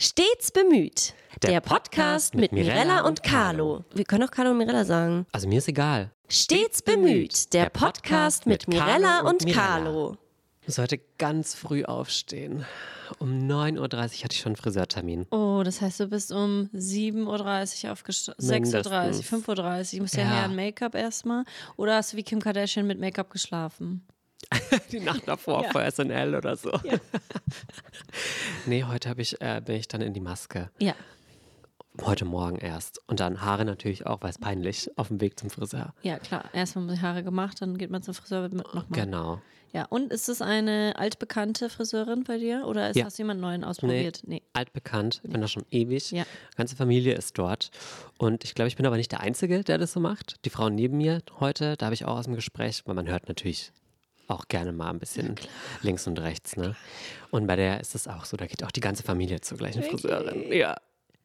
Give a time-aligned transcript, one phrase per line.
[0.00, 1.12] Stets bemüht.
[1.42, 3.84] Der Der, Podcast mit Mirella und Carlo.
[3.92, 5.26] Wir können auch Carlo und Mirella sagen.
[5.32, 6.12] Also mir ist egal.
[6.28, 7.52] Stets bemüht.
[7.52, 10.16] Der Podcast mit Mirella und Carlo.
[10.68, 12.64] Ich heute ganz früh aufstehen.
[13.18, 13.88] Um 9.30 Uhr
[14.24, 15.26] hatte ich schon einen Friseurtermin.
[15.32, 19.32] Oh, das heißt, du bist um 7.30 Uhr aufgestanden, 6.30 Mindestens.
[19.32, 19.80] Uhr, 5.30 Uhr.
[19.94, 20.28] Ich muss ja, Ja.
[20.30, 21.44] her an Make-up erstmal.
[21.76, 24.06] Oder hast du wie Kim Kardashian mit Make-up geschlafen?
[24.92, 25.70] Die Nacht davor Ja.
[25.70, 26.70] vor SNL oder so.
[28.66, 30.70] nee, heute ich, äh, bin ich dann in die Maske.
[30.78, 30.94] Ja.
[32.02, 33.00] Heute Morgen erst.
[33.08, 35.94] Und dann Haare natürlich auch, weil es peinlich, auf dem Weg zum Friseur.
[36.02, 36.44] Ja, klar.
[36.52, 38.84] Erstmal die Haare gemacht, dann geht man zum Friseur mit nochmal.
[38.90, 39.40] Genau.
[39.72, 42.64] Ja, und ist es eine altbekannte Friseurin bei dir?
[42.66, 43.04] Oder ist, Ja.
[43.04, 44.22] hast du jemanden neuen ausprobiert?
[44.24, 44.42] Nee.
[44.54, 46.10] Altbekannt, ich bin da schon ewig.
[46.12, 46.24] Ja.
[46.56, 47.70] Ganze Familie ist dort.
[48.16, 50.36] Und ich glaube, ich bin aber nicht der Einzige, der das so macht.
[50.46, 53.28] Die Frau neben mir heute, da habe ich auch aus dem Gespräch, weil man hört
[53.28, 53.72] natürlich
[54.28, 55.34] auch gerne mal ein bisschen
[55.82, 56.56] links und rechts.
[56.56, 56.76] Ne?
[57.30, 59.82] Und bei der ist es auch so, da geht auch die ganze Familie zur gleichen
[59.82, 60.52] Friseurin.
[60.52, 60.76] Ja.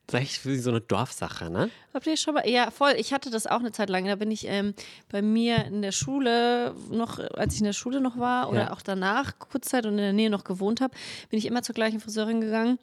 [0.08, 1.70] Das ist echt wie so eine Dorfsache, ne?
[1.94, 2.46] Habt ihr schon mal?
[2.48, 2.94] Ja, voll.
[2.98, 4.06] Ich hatte das auch eine Zeit lang.
[4.06, 4.74] Da bin ich ähm,
[5.10, 8.74] bei mir in der Schule noch, als ich in der Schule noch war oder Ja.
[8.74, 10.94] auch danach, Kurzzeit und in der Nähe noch gewohnt habe,
[11.30, 12.80] bin ich immer zur gleichen Friseurin gegangen.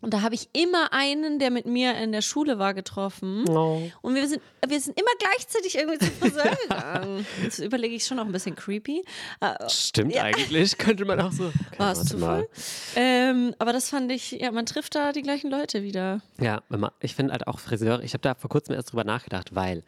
[0.00, 3.48] Und da habe ich immer einen, der mit mir in der Schule war, getroffen.
[3.48, 3.82] Oh.
[4.02, 7.26] Und wir sind, wir sind immer gleichzeitig irgendwie zum Friseur gegangen.
[7.42, 9.04] Jetzt überlege ich schon noch ein bisschen creepy.
[9.40, 11.44] Äh, Stimmt eigentlich, könnte man auch so.
[11.74, 12.48] Okay, War es Zufall?
[12.94, 16.20] Ähm, aber das fand ich, ja, man trifft da die gleichen Leute wieder.
[16.38, 16.62] Ja,
[17.00, 19.82] ich finde halt auch Friseure, ich habe da vor kurzem erst drüber nachgedacht, weil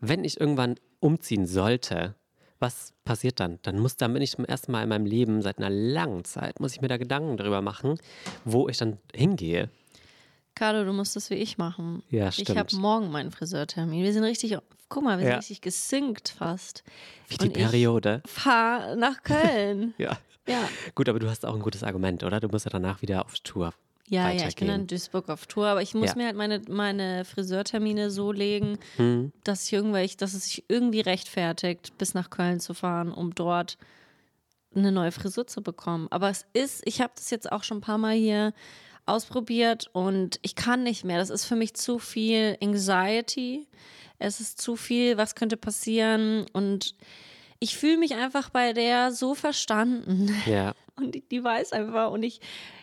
[0.00, 2.14] wenn ich irgendwann umziehen sollte,
[2.60, 3.58] was passiert dann?
[3.62, 6.60] Dann muss, dann bin ich zum ersten Mal in meinem Leben seit einer langen Zeit,
[6.60, 7.98] muss ich mir da Gedanken darüber machen,
[8.44, 9.68] wo ich dann hingehe.
[10.54, 12.02] Carlo, du musst das wie ich machen.
[12.10, 12.58] Ja, Ich stimmt.
[12.58, 14.02] habe morgen meinen Friseurtermin.
[14.02, 14.56] Wir sind richtig,
[14.88, 15.38] guck mal, wir sind Ja.
[15.38, 16.84] richtig gesynkt fast.
[17.28, 18.22] Wie die Und ich Periode.
[18.26, 19.94] fahr nach Köln.
[19.98, 20.18] Ja.
[20.46, 20.68] ja.
[20.94, 22.40] Gut, aber du hast auch ein gutes Argument, oder?
[22.40, 23.72] Du musst ja danach wieder auf Tour.
[24.10, 26.16] Ja, ja, ich bin dann in Duisburg auf Tour, aber ich muss Ja.
[26.16, 29.32] mir halt meine, meine Friseurtermine so legen, Hm.
[29.44, 33.78] dass ich irgendwelch, dass es sich irgendwie rechtfertigt, bis nach Köln zu fahren, um dort
[34.74, 36.08] eine neue Frisur zu bekommen.
[36.10, 38.52] Aber es ist, ich habe das jetzt auch schon ein paar Mal hier
[39.06, 41.18] ausprobiert und ich kann nicht mehr.
[41.18, 43.66] Das ist für mich zu viel Anxiety.
[44.18, 46.94] Es ist zu viel, was könnte passieren und
[47.58, 50.34] ich fühle mich einfach bei der so verstanden.
[50.46, 50.74] Ja.
[50.96, 52.10] Und die, die weiß einfach.
[52.10, 52.40] Und ich,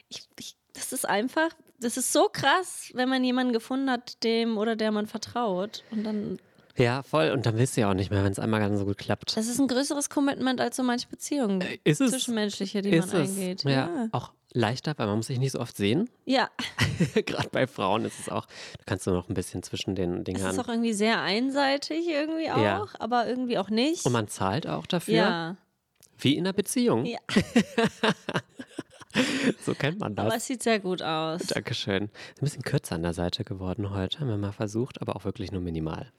[0.09, 1.49] ich, ich, das ist einfach,
[1.79, 5.83] das ist so krass, wenn man jemanden gefunden hat, dem oder der man vertraut.
[5.91, 6.39] Und dann,
[6.77, 7.31] Ja, voll.
[7.31, 9.35] Und dann willst du ja auch nicht mehr, wenn es einmal ganz so gut klappt.
[9.35, 11.63] das ist ein größeres Commitment als so manche Beziehungen.
[11.83, 12.11] Ist es?
[12.11, 13.29] Zwischenmenschliche, die Ist man es.
[13.31, 13.63] eingeht.
[13.63, 13.69] Ja.
[13.71, 14.07] Ja.
[14.11, 16.09] Auch leichter, weil man muss sich nicht so oft sehen.
[16.25, 16.49] Ja,
[17.25, 20.23] Gerade bei Frauen ist es auch, da kannst du noch ein bisschen zwischen den es
[20.23, 20.51] Dingern.
[20.51, 22.85] ist auch irgendwie sehr einseitig irgendwie auch, Ja.
[22.99, 24.05] aber irgendwie auch nicht.
[24.05, 25.13] Und man zahlt auch dafür.
[25.15, 25.55] ja.
[26.19, 27.05] Wie in einer Beziehung.
[27.05, 27.19] ja,
[29.61, 30.37] So kennt man aber das.
[30.43, 31.41] es sieht sehr gut aus.
[31.47, 32.05] Dankeschön.
[32.05, 35.25] Ist ein bisschen kürzer an der Seite geworden heute, haben wir mal versucht, aber auch
[35.25, 36.11] wirklich nur minimal.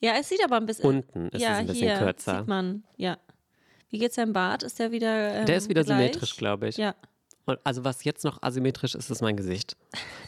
[0.00, 0.84] Ja, es sieht aber ein bisschen.
[0.84, 2.38] Unten ist ja, es ein bisschen hier kürzer.
[2.40, 3.16] Sieht man, ja.
[3.90, 4.62] Wie geht's deinem Bart?
[4.62, 5.34] Ist der wieder.
[5.34, 5.96] Ähm, Der ist wieder gleich?
[5.98, 6.76] symmetrisch, glaube ich.
[6.76, 6.94] Ja.
[7.46, 9.76] Und also was jetzt noch asymmetrisch ist, ist mein Gesicht.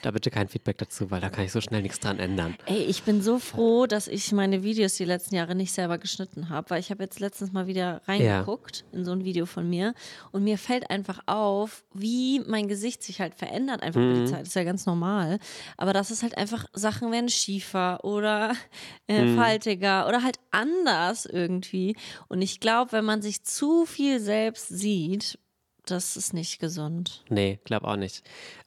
[0.03, 2.57] Da bitte kein Feedback dazu, weil da kann ich so schnell nichts dran ändern.
[2.67, 6.51] Ey, ich bin so froh, dass ich meine Videos die letzten Jahre nicht selber geschnitten
[6.51, 9.95] habe, weil ich habe jetzt letztens mal wieder reingeguckt in so ein Video von mir
[10.33, 14.43] und mir fällt einfach auf, wie mein Gesicht sich halt verändert einfach über die Zeit.
[14.43, 15.39] Das ist ja ganz normal.
[15.77, 18.55] Aber dass es halt einfach Sachen werden schiefer oder
[19.07, 21.97] äh, faltiger oder halt anders irgendwie.
[22.29, 25.39] Und ich glaube, wenn man sich zu viel selbst sieht,
[25.87, 27.25] das ist nicht gesund.
[27.29, 28.23] Nee, glaube auch nicht.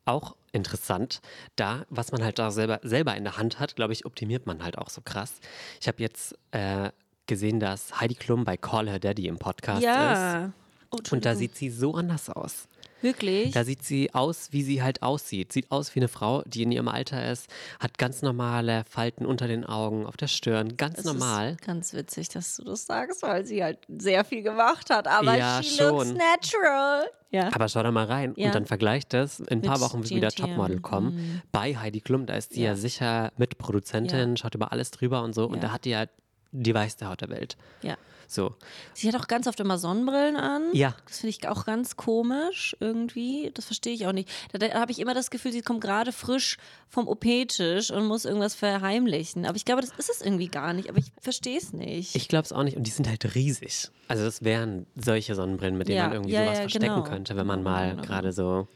[0.05, 1.21] Auch interessant,
[1.55, 4.63] da, was man halt da selber, selber in der Hand hat, glaube ich, optimiert man
[4.63, 5.33] halt auch so krass.
[5.79, 6.91] Ich habe jetzt äh,
[7.27, 9.85] gesehen, dass Heidi Klum bei Call Her Daddy im Podcast ist.
[9.85, 10.51] Ja.
[10.91, 12.67] Oh, Und da sieht sie so anders aus.
[13.01, 13.51] Wirklich.
[13.51, 15.51] Da sieht sie aus, wie sie halt aussieht.
[15.53, 17.47] Sieht aus wie eine Frau, die in ihrem Alter ist,
[17.79, 21.51] hat ganz normale Falten unter den Augen, auf der Stirn, ganz Es normal.
[21.51, 25.07] Ist ganz witzig, dass du das sagst, weil sie halt sehr viel gemacht hat.
[25.07, 25.89] Aber Ja, she schon.
[26.09, 27.09] looks natural.
[27.31, 27.49] Ja.
[27.53, 28.47] Aber schau da mal rein Ja.
[28.47, 29.39] und dann vergleicht das.
[29.39, 30.29] In ein paar Wochen wird wieder.
[30.31, 31.41] Topmodel kommen.
[31.51, 32.75] Bei Heidi Klum, da ist die ja, Ja.
[32.75, 34.37] sicher Mitproduzentin, Ja.
[34.37, 35.45] schaut über alles drüber und so.
[35.45, 36.05] Und da hat die ja
[36.51, 37.55] die weiße Haut der Welt.
[37.83, 37.95] ja.
[38.31, 38.53] So.
[38.93, 40.61] Sie hat auch ganz oft immer Sonnenbrillen an.
[40.73, 40.93] Ja.
[41.07, 43.49] Das finde ich auch ganz komisch irgendwie.
[43.55, 44.29] Das verstehe ich auch nicht.
[44.51, 48.25] Da, da habe ich immer das Gefühl, sie kommt gerade frisch vom OP-Tisch und muss
[48.25, 49.47] irgendwas verheimlichen.
[49.47, 50.89] Aber ich glaube, das ist es irgendwie gar nicht.
[50.89, 52.15] Aber ich verstehe es nicht.
[52.15, 52.77] Ich glaube es auch nicht.
[52.77, 53.89] Und die sind halt riesig.
[54.07, 57.03] Also das wären solche Sonnenbrillen, mit denen Ja, man irgendwie ja, sowas ja, verstecken genau.
[57.03, 58.03] könnte, wenn man mal Genau.
[58.03, 58.67] gerade so,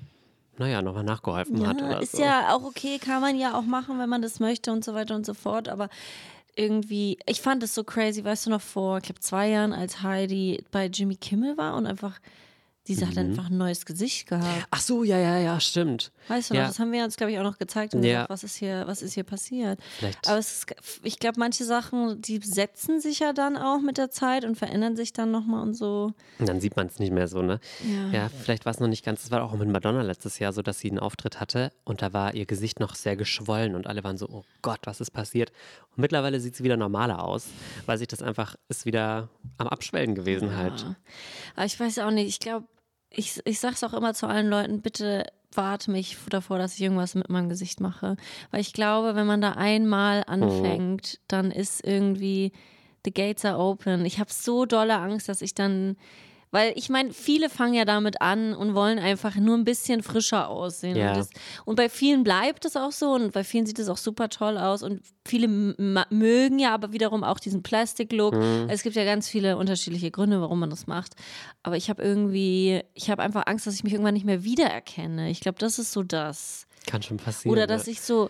[0.58, 2.24] naja, nochmal nachgeholfen hat Ja, oder ist so.
[2.24, 5.14] ja auch okay, kann man ja auch machen, wenn man das möchte und so weiter
[5.16, 5.70] und so fort.
[5.70, 5.90] Aber
[6.56, 10.02] irgendwie, ich fand es so crazy, weißt du noch vor, ich glaube zwei Jahren, als
[10.02, 12.20] Heidi bei Jimmy Kimmel war und einfach
[12.88, 13.08] Die mhm.
[13.08, 14.68] hat einfach ein neues Gesicht gehabt.
[14.70, 16.12] Ach so, ja, ja, ja, stimmt.
[16.28, 16.62] Weißt du ja.
[16.64, 18.12] noch, das haben wir uns, glaube ich, auch noch gezeigt und ja.
[18.12, 19.80] gesagt, was ist hier, was ist hier passiert.
[19.98, 20.28] Vielleicht.
[20.28, 20.66] Aber ist,
[21.04, 24.98] ich glaube, manche Sachen, die setzen sich ja dann auch mit der Zeit und verändern
[24.98, 26.14] sich dann nochmal und so.
[26.40, 27.62] Und dann sieht man es nicht mehr so, ne?
[27.84, 30.52] Ja, ja vielleicht war es noch nicht ganz, das war auch mit Madonna letztes Jahr
[30.52, 33.88] so, dass sie einen Auftritt hatte und da war ihr Gesicht noch sehr geschwollen und
[33.88, 35.52] alle waren so, oh Gott, was ist passiert?
[35.96, 37.46] Und mittlerweile sieht sie wieder normaler aus,
[37.86, 40.56] weil sich das einfach ist wieder am Abschwellen gewesen ja.
[40.56, 40.86] halt.
[41.56, 42.68] Aber ich weiß auch nicht, ich glaube,
[43.14, 46.82] ich, ich sage es auch immer zu allen Leuten, bitte warte mich davor, dass ich
[46.82, 48.18] irgendwas mit meinem Gesicht mache.
[48.52, 51.24] Weil ich glaube, wenn man da einmal anfängt, oh.
[51.28, 52.52] dann ist irgendwie,
[53.06, 54.06] the gates are open.
[54.06, 55.96] Ich habe so dolle Angst, dass ich dann
[56.54, 60.50] weil ich meine, viele fangen ja damit an und wollen einfach nur ein bisschen frischer
[60.50, 60.96] aussehen.
[60.96, 61.10] Ja.
[61.10, 61.30] Und, das,
[61.66, 64.60] und, bei vielen bleibt es auch so und bei vielen sieht es auch super toll
[64.60, 64.84] aus.
[64.84, 68.36] Und viele mögen ja aber wiederum auch diesen Plastic-Look.
[68.36, 68.68] Mhm.
[68.70, 71.16] Es gibt ja ganz viele unterschiedliche Gründe, warum man das macht.
[71.64, 75.32] Aber ich habe irgendwie, ich habe einfach Angst, dass ich mich irgendwann nicht mehr wiedererkenne.
[75.32, 76.68] Ich glaube, das ist so das.
[76.86, 77.52] Kann schon passieren.
[77.52, 78.30] Oder dass ich so,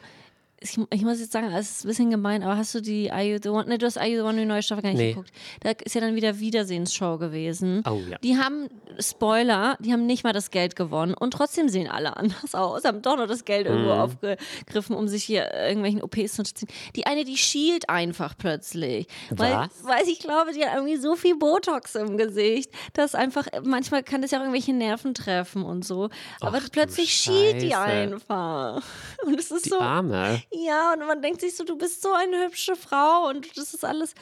[0.63, 3.23] ich, ich, muss jetzt sagen, es ist ein bisschen gemein, aber hast du die Are
[3.23, 4.99] You the One, ne, du hast Are You the One, die neue Staffel gar nicht
[4.99, 5.09] nee.
[5.09, 5.31] geguckt.
[5.61, 7.83] Da ist ja dann wieder Wiedersehensshow gewesen.
[7.89, 8.17] Oh, ja.
[8.19, 8.69] Die haben,
[8.99, 13.01] Spoiler, die haben nicht mal das Geld gewonnen und trotzdem sehen alle anders aus, haben
[13.01, 13.99] doch noch das Geld irgendwo mhm.
[13.99, 16.69] aufgegriffen, um sich hier irgendwelchen OPs zu ziehen.
[16.95, 19.07] Die eine, die schielt einfach plötzlich.
[19.29, 19.69] Weil, Was?
[19.83, 24.21] weil ich glaube, die hat irgendwie so viel Botox im Gesicht, dass einfach, manchmal kann
[24.21, 26.09] das ja auch irgendwelche Nerven treffen und so.
[26.39, 28.81] Aber Och, plötzlich schielt die einfach.
[29.25, 29.79] Und es ist die so.
[29.79, 30.41] Arme.
[30.53, 33.83] Ja, und man denkt sich so, du bist so eine hübsche Frau und das ist
[33.83, 34.13] alles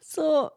[0.00, 0.50] so.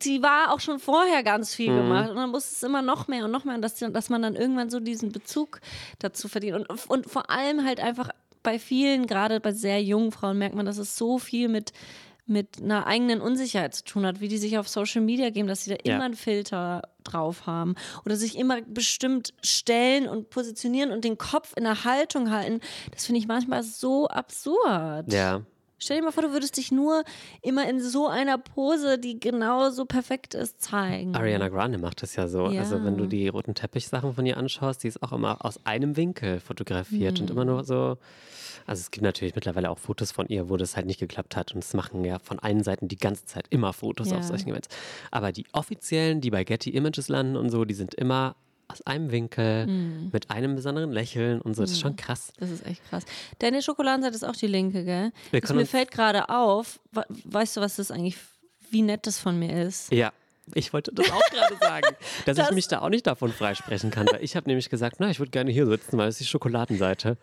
[0.00, 1.76] Sie war auch schon vorher ganz viel mhm.
[1.78, 4.36] gemacht und dann muss es immer noch mehr und noch mehr, dass, dass man dann
[4.36, 5.60] irgendwann so diesen Bezug
[5.98, 6.68] dazu verdient.
[6.68, 8.10] Und, und vor allem halt einfach
[8.44, 11.72] bei vielen, gerade bei sehr jungen Frauen, merkt man, dass es so viel mit
[12.28, 15.64] mit einer eigenen Unsicherheit zu tun hat, wie die sich auf Social Media geben, dass
[15.64, 15.96] sie da ja.
[15.96, 21.54] immer einen Filter drauf haben oder sich immer bestimmt stellen und positionieren und den Kopf
[21.56, 22.60] in der Haltung halten.
[22.92, 25.12] Das finde ich manchmal so absurd.
[25.12, 25.42] Ja.
[25.78, 27.04] Stell dir mal vor, du würdest dich nur
[27.42, 31.14] immer in so einer Pose, die genauso perfekt ist, zeigen.
[31.14, 32.50] Ariana Grande macht das ja so.
[32.50, 32.60] Ja.
[32.60, 35.96] Also wenn du die roten Teppichsachen von ihr anschaust, die ist auch immer aus einem
[35.96, 37.22] Winkel fotografiert mhm.
[37.22, 37.96] und immer nur so
[38.68, 41.54] also es gibt natürlich mittlerweile auch Fotos von ihr, wo das halt nicht geklappt hat.
[41.54, 44.18] Und es machen ja von allen Seiten die ganze Zeit immer Fotos ja.
[44.18, 44.68] auf solchen Events.
[45.10, 48.36] Aber die offiziellen, die bei Getty Images landen und so, die sind immer
[48.68, 50.10] aus einem Winkel, mm.
[50.12, 51.62] mit einem besonderen Lächeln und so.
[51.62, 51.96] Das ist schon hm.
[51.96, 52.32] krass.
[52.38, 53.04] Das ist echt krass.
[53.38, 55.10] Deine Schokoladenseite ist auch die linke, gell?
[55.32, 56.78] mir fällt gerade auf,
[57.24, 58.16] weißt du, was das eigentlich,
[58.70, 59.90] wie nett das von mir ist?
[59.90, 60.12] Ja.
[60.54, 61.96] Ich wollte das auch gerade sagen,
[62.26, 64.06] dass das ich mich da auch nicht davon freisprechen kann.
[64.10, 66.26] Weil ich habe nämlich gesagt, na, ich würde gerne hier sitzen, weil es ist die
[66.26, 67.16] Schokoladenseite.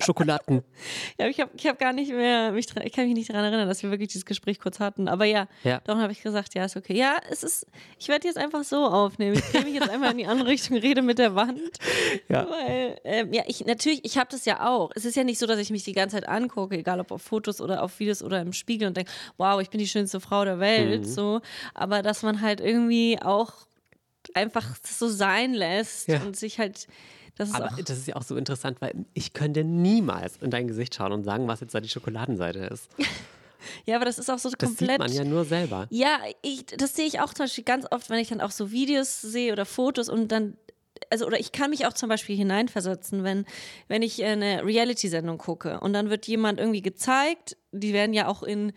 [0.00, 0.62] Schokoladen.
[1.18, 3.68] ja, ich habe ich hab gar nicht mehr, mich, ich kann mich nicht daran erinnern,
[3.68, 5.08] dass wir wirklich dieses Gespräch kurz hatten.
[5.08, 5.80] Aber ja, ja.
[5.84, 6.96] darum habe ich gesagt, ja, ist okay.
[6.96, 7.66] Ja, es ist,
[7.98, 9.36] ich werde jetzt einfach so aufnehmen.
[9.36, 11.60] Ich drehe mich jetzt einfach in die andere Richtung, rede mit der Wand.
[12.28, 12.48] Ja.
[12.48, 14.90] Weil, ähm, ja, ich, natürlich, ich habe das ja auch.
[14.94, 17.22] Es ist ja nicht so, dass ich mich die ganze Zeit angucke, egal ob auf
[17.22, 20.44] Fotos oder auf Videos oder im Spiegel und denke, wow, ich bin die schönste Frau
[20.44, 21.02] der Welt.
[21.02, 21.04] Mhm.
[21.04, 21.40] So.
[21.74, 23.52] Aber dass man halt irgendwie irgendwie auch
[24.34, 26.22] einfach so sein lässt ja.
[26.22, 26.86] und sich halt.
[27.36, 30.94] Das Aber das ist ja auch so interessant, weil ich könnte niemals in dein Gesicht
[30.94, 32.88] schauen und sagen, was jetzt da die Schokoladenseite ist.
[33.86, 34.70] Ja, aber das ist auch so komplett.
[34.72, 35.86] Das sieht man ja nur selber.
[35.90, 38.72] Ja, ich, das sehe ich auch zum Beispiel ganz oft, wenn ich dann auch so
[38.72, 40.56] Videos sehe oder Fotos und dann
[41.10, 43.44] also oder ich kann mich auch zum Beispiel hineinversetzen, wenn,
[43.88, 48.42] wenn ich eine Reality-Sendung gucke und dann wird jemand irgendwie gezeigt, die werden ja auch
[48.42, 48.72] in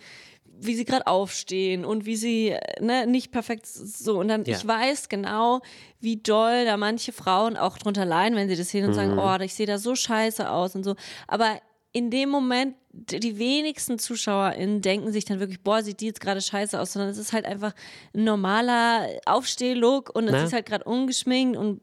[0.59, 4.19] wie sie gerade aufstehen und wie sie ne, nicht perfekt so.
[4.19, 4.55] Und dann, ja.
[4.55, 5.61] ich weiß genau,
[5.99, 8.95] wie doll da manche Frauen auch drunter leiden, wenn sie das sehen und mhm.
[8.95, 10.95] sagen, oh, ich sehe da so scheiße aus und so.
[11.27, 11.59] Aber
[11.91, 16.41] in dem Moment die wenigsten ZuschauerInnen denken sich dann wirklich, boah, sieht die jetzt gerade
[16.41, 17.73] scheiße aus, sondern es ist halt einfach
[18.13, 20.43] ein normaler Aufstehlook und es ne?
[20.43, 21.81] ist halt gerade ungeschminkt und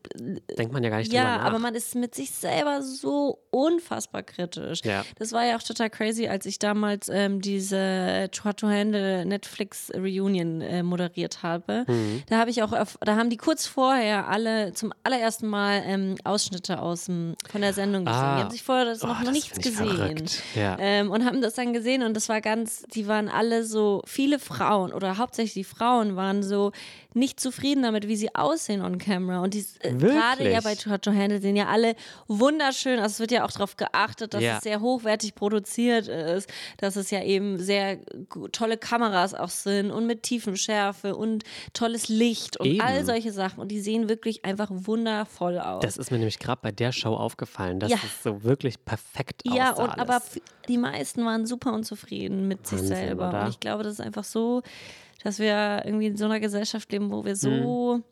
[0.59, 4.81] denkt man ja gar nicht ja, aber man ist mit sich selber so unfassbar kritisch.
[4.85, 5.05] Ja.
[5.19, 10.61] Das war ja auch total crazy, als ich damals ähm, diese to Handle Netflix Reunion
[10.63, 11.85] äh, moderiert habe.
[11.87, 12.23] Mhm.
[12.29, 16.17] Da habe ich auch, auf, da haben die kurz vorher alle zum allerersten Mal ähm,
[16.25, 18.21] Ausschnitte aus dem, von der Sendung gesehen.
[18.21, 18.37] Ah.
[18.37, 20.25] Die haben sich vorher das oh, noch, noch nichts gesehen.
[20.55, 20.77] Ja.
[20.79, 24.03] Ähm, ähm, und haben das dann gesehen und das war ganz, die waren alle so,
[24.07, 26.73] viele Frauen oder hauptsächlich die Frauen waren so,
[27.15, 29.41] nicht zufrieden damit, wie sie aussehen on camera.
[29.41, 31.95] Und die äh, gerade ja bei Handle sehen ja alle
[32.29, 32.99] wunderschön.
[32.99, 34.57] Also es wird ja auch darauf geachtet, dass ja.
[34.57, 37.99] es sehr hochwertig produziert ist, dass es ja eben sehr
[38.53, 42.81] tolle Kameras auch sind und mit Tiefenschärfe und tolles Licht und eben.
[42.81, 43.61] all solche Sachen.
[43.61, 45.83] Und die sehen wirklich einfach wundervoll aus.
[45.83, 47.99] Das ist mir nämlich gerade bei der Show aufgefallen, dass ja.
[48.05, 49.57] es so wirklich perfekt aussah.
[49.57, 49.99] Ja, und alles.
[49.99, 50.23] aber
[50.69, 53.29] die meisten waren super unzufrieden mit Wahnsinn, sich selber.
[53.29, 53.43] Oder?
[53.43, 54.63] Und ich glaube, das ist einfach so
[55.25, 57.97] dass wir irgendwie in so einer Gesellschaft leben, wo wir so.
[57.97, 58.05] Mhm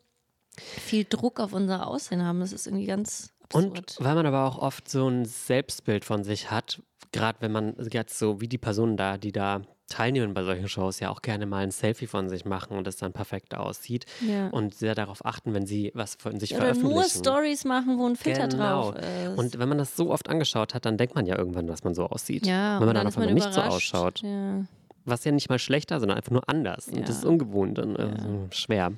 [0.60, 2.40] viel Druck auf unser Aussehen haben.
[2.40, 3.78] Das ist irgendwie ganz absurd.
[3.78, 7.74] Und weil man aber auch oft so ein Selbstbild von sich hat, gerade wenn man
[7.90, 11.46] jetzt so wie die Personen da, die da teilnehmen bei solchen Shows, ja auch gerne
[11.46, 14.46] mal ein Selfie von sich machen und es dann perfekt aussieht ja.
[14.50, 16.96] und sehr darauf achten, wenn sie was von sich Oder veröffentlichen.
[16.96, 18.92] Oder nur Stories machen, wo ein Filter genau.
[18.92, 19.36] drauf ist.
[19.38, 21.94] Und wenn man das so oft angeschaut hat, dann denkt man ja irgendwann, dass man
[21.94, 22.46] so aussieht.
[22.46, 24.22] Ja, wenn man dann, dann auf einmal nicht so ausschaut.
[24.22, 24.64] Ja.
[25.04, 26.88] Was ja nicht mal schlechter, sondern einfach nur anders.
[26.88, 28.92] Und das ist ungewohnt und äh, schwer.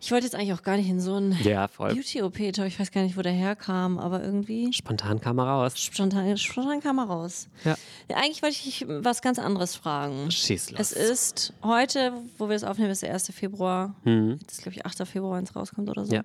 [0.00, 3.02] Ich wollte jetzt eigentlich auch gar nicht in so einen ja, Beauty-OP, ich weiß gar
[3.02, 4.72] nicht, wo der herkam, aber irgendwie.
[4.72, 5.78] Spontan kam er raus.
[5.78, 7.48] Spontan, spontan kam er raus.
[7.64, 7.76] Ja.
[8.10, 8.16] ja.
[8.16, 10.30] Eigentlich wollte ich was ganz anderes fragen.
[10.30, 10.80] Schieß los.
[10.80, 13.32] Es ist heute, wo wir es aufnehmen, ist der 1.
[13.32, 13.94] Februar.
[14.04, 14.38] Mhm.
[14.46, 15.06] Das ist, glaube ich, 8.
[15.08, 16.14] Februar, wenn es rauskommt oder so.
[16.14, 16.22] Ja.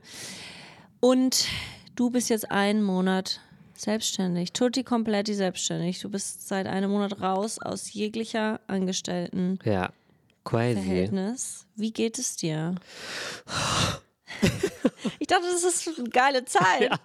[0.99, 1.45] Und
[1.95, 3.39] du bist jetzt einen Monat
[3.81, 4.53] selbstständig.
[4.53, 5.99] Tutti kompletti selbstständig.
[5.99, 9.59] Du bist seit einem Monat raus aus jeglicher Angestellten.
[9.63, 9.91] Ja.
[10.43, 10.73] Crazy.
[10.73, 11.67] Verhältnis.
[11.75, 12.75] Wie geht es dir?
[15.19, 16.61] ich dachte, das ist eine geile Zeit.
[16.91, 16.99] Ja.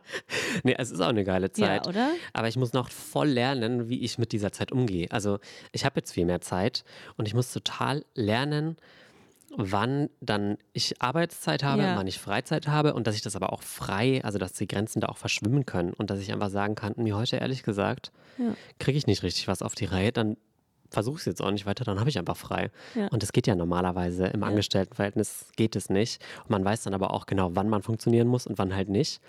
[0.63, 1.85] Nee, es ist auch eine geile Zeit.
[1.85, 2.11] Ja, oder?
[2.33, 5.11] Aber ich muss noch voll lernen, wie ich mit dieser Zeit umgehe.
[5.11, 5.39] Also,
[5.73, 6.85] ich habe jetzt viel mehr Zeit
[7.17, 8.77] und ich muss total lernen,
[9.57, 11.97] wann dann ich Arbeitszeit habe, ja.
[11.97, 15.01] wann ich Freizeit habe und dass ich das aber auch frei, also dass die Grenzen
[15.01, 18.55] da auch verschwimmen können und dass ich einfach sagen kann, mir heute ehrlich gesagt, ja.
[18.79, 20.37] kriege ich nicht richtig was auf die Reihe, dann
[20.97, 22.71] versuche es jetzt auch nicht weiter, dann habe ich einfach frei.
[22.95, 23.09] Ja.
[23.09, 24.47] Und das geht ja normalerweise im.
[24.47, 26.23] Angestelltenverhältnis geht es nicht.
[26.45, 29.21] Und man weiß dann aber auch genau, wann man funktionieren muss und wann halt nicht.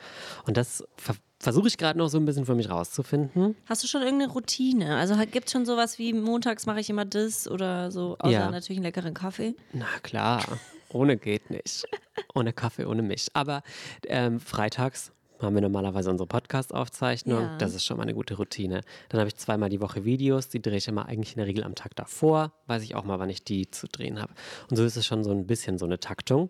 [0.45, 3.55] Und das ver versuche ich gerade noch so ein bisschen für mich rauszufinden.
[3.65, 4.95] Hast du schon irgendeine Routine?
[4.95, 8.49] Also gibt es schon sowas wie montags mache ich immer das oder so, außer ja.
[8.49, 9.53] natürlich einen leckeren Kaffee?
[9.73, 10.43] Na klar,
[10.89, 11.85] ohne geht nicht.
[12.33, 13.27] ohne Kaffee, ohne mich.
[13.33, 13.61] Aber
[14.07, 15.11] ähm, freitags
[15.45, 17.41] haben wir normalerweise unsere Podcast-Aufzeichnung.
[17.41, 17.57] Ja.
[17.57, 18.81] Das ist schon mal eine gute Routine.
[19.09, 21.63] Dann habe ich zweimal die Woche Videos, die drehe ich immer eigentlich in der Regel
[21.63, 22.53] am Tag davor.
[22.65, 24.33] Weiß ich auch mal, wann ich die zu drehen habe.
[24.69, 26.49] Und so ist es schon so ein bisschen so eine Taktung.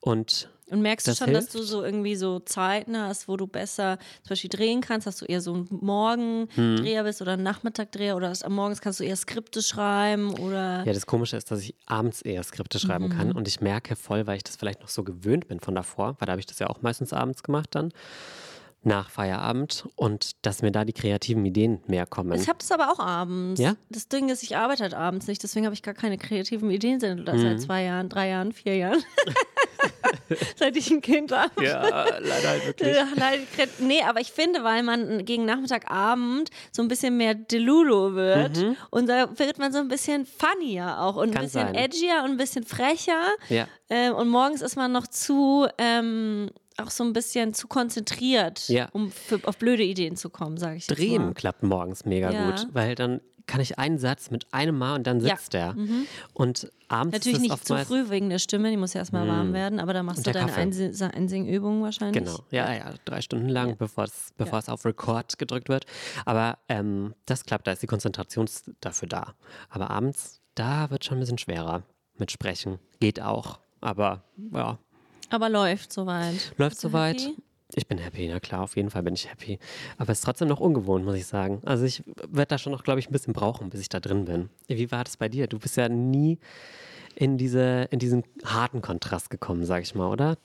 [0.00, 1.48] Und und merkst du schon, hilft.
[1.48, 5.06] dass du so irgendwie so Zeiten hast, wo du besser zum Beispiel drehen kannst?
[5.06, 7.06] Hast du eher so einen Morgendreher hm.
[7.06, 10.84] bist oder einen Nachmittagdreher oder am Morgens kannst du eher Skripte schreiben oder?
[10.84, 13.10] Ja, das Komische ist, dass ich abends eher Skripte schreiben mhm.
[13.10, 16.16] kann und ich merke voll, weil ich das vielleicht noch so gewöhnt bin von davor,
[16.18, 17.92] weil da habe ich das ja auch meistens abends gemacht dann
[18.82, 22.40] nach Feierabend und dass mir da die kreativen Ideen mehr kommen.
[22.40, 23.60] Ich habe das aber auch abends.
[23.60, 23.74] Ja?
[23.90, 26.98] Das Ding ist, ich arbeite halt abends nicht, deswegen habe ich gar keine kreativen Ideen
[26.98, 27.26] seit, mhm.
[27.26, 29.02] seit zwei Jahren, drei Jahren, vier Jahren.
[30.56, 31.64] seit ich ein Kind habe.
[31.64, 32.96] Ja, leider halt wirklich.
[33.80, 38.76] nee, aber ich finde, weil man gegen Nachmittagabend so ein bisschen mehr Delulu wird mhm.
[38.90, 41.74] und da wird man so ein bisschen funnier auch und ein bisschen sein.
[41.74, 43.26] edgier und ein bisschen frecher.
[43.48, 43.66] Ja.
[43.90, 46.50] Ähm, und morgens ist man noch zu ähm,
[46.82, 48.88] auch so ein bisschen zu konzentriert, ja.
[48.92, 51.34] um für, auf blöde Ideen zu kommen, sage ich Drehen mal.
[51.34, 52.50] klappt morgens mega ja.
[52.50, 53.20] gut, weil dann
[53.50, 55.72] kann ich einen Satz mit einem Mal und dann sitzt ja.
[55.72, 55.82] der.
[55.82, 56.06] Mhm.
[56.34, 59.28] Und abends Natürlich nicht zu früh wegen der Stimme, die muss ja erstmal mhm.
[59.28, 62.24] warm werden, aber da machst du deine Einsing Einsingübungen wahrscheinlich.
[62.24, 65.84] Genau, ja, ja, drei Stunden lang, bevor es bevor es auf Record gedrückt wird.
[66.24, 68.48] Aber ähm, das klappt, da ist die Konzentration
[68.80, 69.34] dafür da.
[69.68, 71.82] Aber abends, da wird schon ein bisschen schwerer
[72.18, 72.78] mit Sprechen.
[73.00, 74.22] Geht auch, aber
[74.52, 74.78] ja,
[75.30, 76.52] aber läuft soweit.
[76.56, 77.30] Läuft soweit.
[77.74, 79.58] Ich bin happy, na klar, auf jeden Fall bin ich happy.
[79.96, 81.62] Aber es ist trotzdem noch ungewohnt, muss ich sagen.
[81.64, 84.24] Also ich werde da schon noch, glaube ich, ein bisschen brauchen, bis ich da drin
[84.24, 84.50] bin.
[84.66, 85.46] Wie war das bei dir?
[85.46, 86.38] Du bist ja nie
[87.14, 90.36] in, diese, in diesen harten Kontrast gekommen, sag ich mal, oder?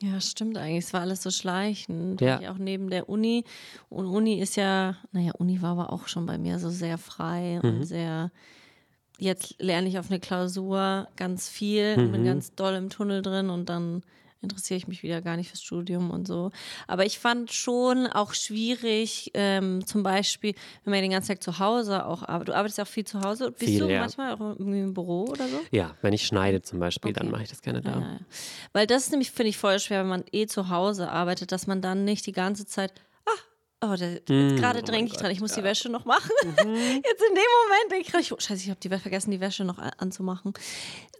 [0.00, 0.84] Ja, stimmt eigentlich.
[0.84, 2.20] Es war alles so schleichend.
[2.20, 2.52] Ja.
[2.52, 3.44] Auch neben der Uni.
[3.88, 7.60] Und Uni ist ja, naja, Uni war aber auch schon bei mir so sehr frei
[7.62, 7.68] mhm.
[7.68, 8.30] und sehr
[9.18, 12.02] jetzt lerne ich auf eine Klausur ganz viel mhm.
[12.02, 14.02] und bin ganz doll im Tunnel drin und dann
[14.40, 16.50] interessiere ich mich wieder gar nicht fürs Studium und so.
[16.86, 21.58] Aber ich fand schon auch schwierig, ähm, zum Beispiel, wenn man den ganzen Tag zu
[21.58, 22.48] Hause auch arbeitet.
[22.48, 23.50] Du arbeitest ja auch viel zu Hause.
[23.50, 24.00] Bist viel, du ja.
[24.00, 25.60] manchmal auch irgendwie im Büro oder so?
[25.72, 27.20] Ja, wenn ich schneide zum Beispiel, okay.
[27.20, 27.90] dann mache ich das gerne da.
[27.90, 28.20] Ja, ja.
[28.72, 31.66] Weil das ist nämlich, finde ich, voll schwer, wenn man eh zu Hause arbeitet, dass
[31.66, 32.92] man dann nicht die ganze Zeit
[33.80, 35.58] Oh, der, mm, gerade oh denke ich dran, ich muss ja.
[35.58, 36.32] die Wäsche noch machen.
[36.42, 36.74] Mhm.
[37.04, 39.64] Jetzt in dem Moment denke ich gerade, oh, scheiße, ich habe die vergessen, die Wäsche
[39.64, 40.52] noch anzumachen.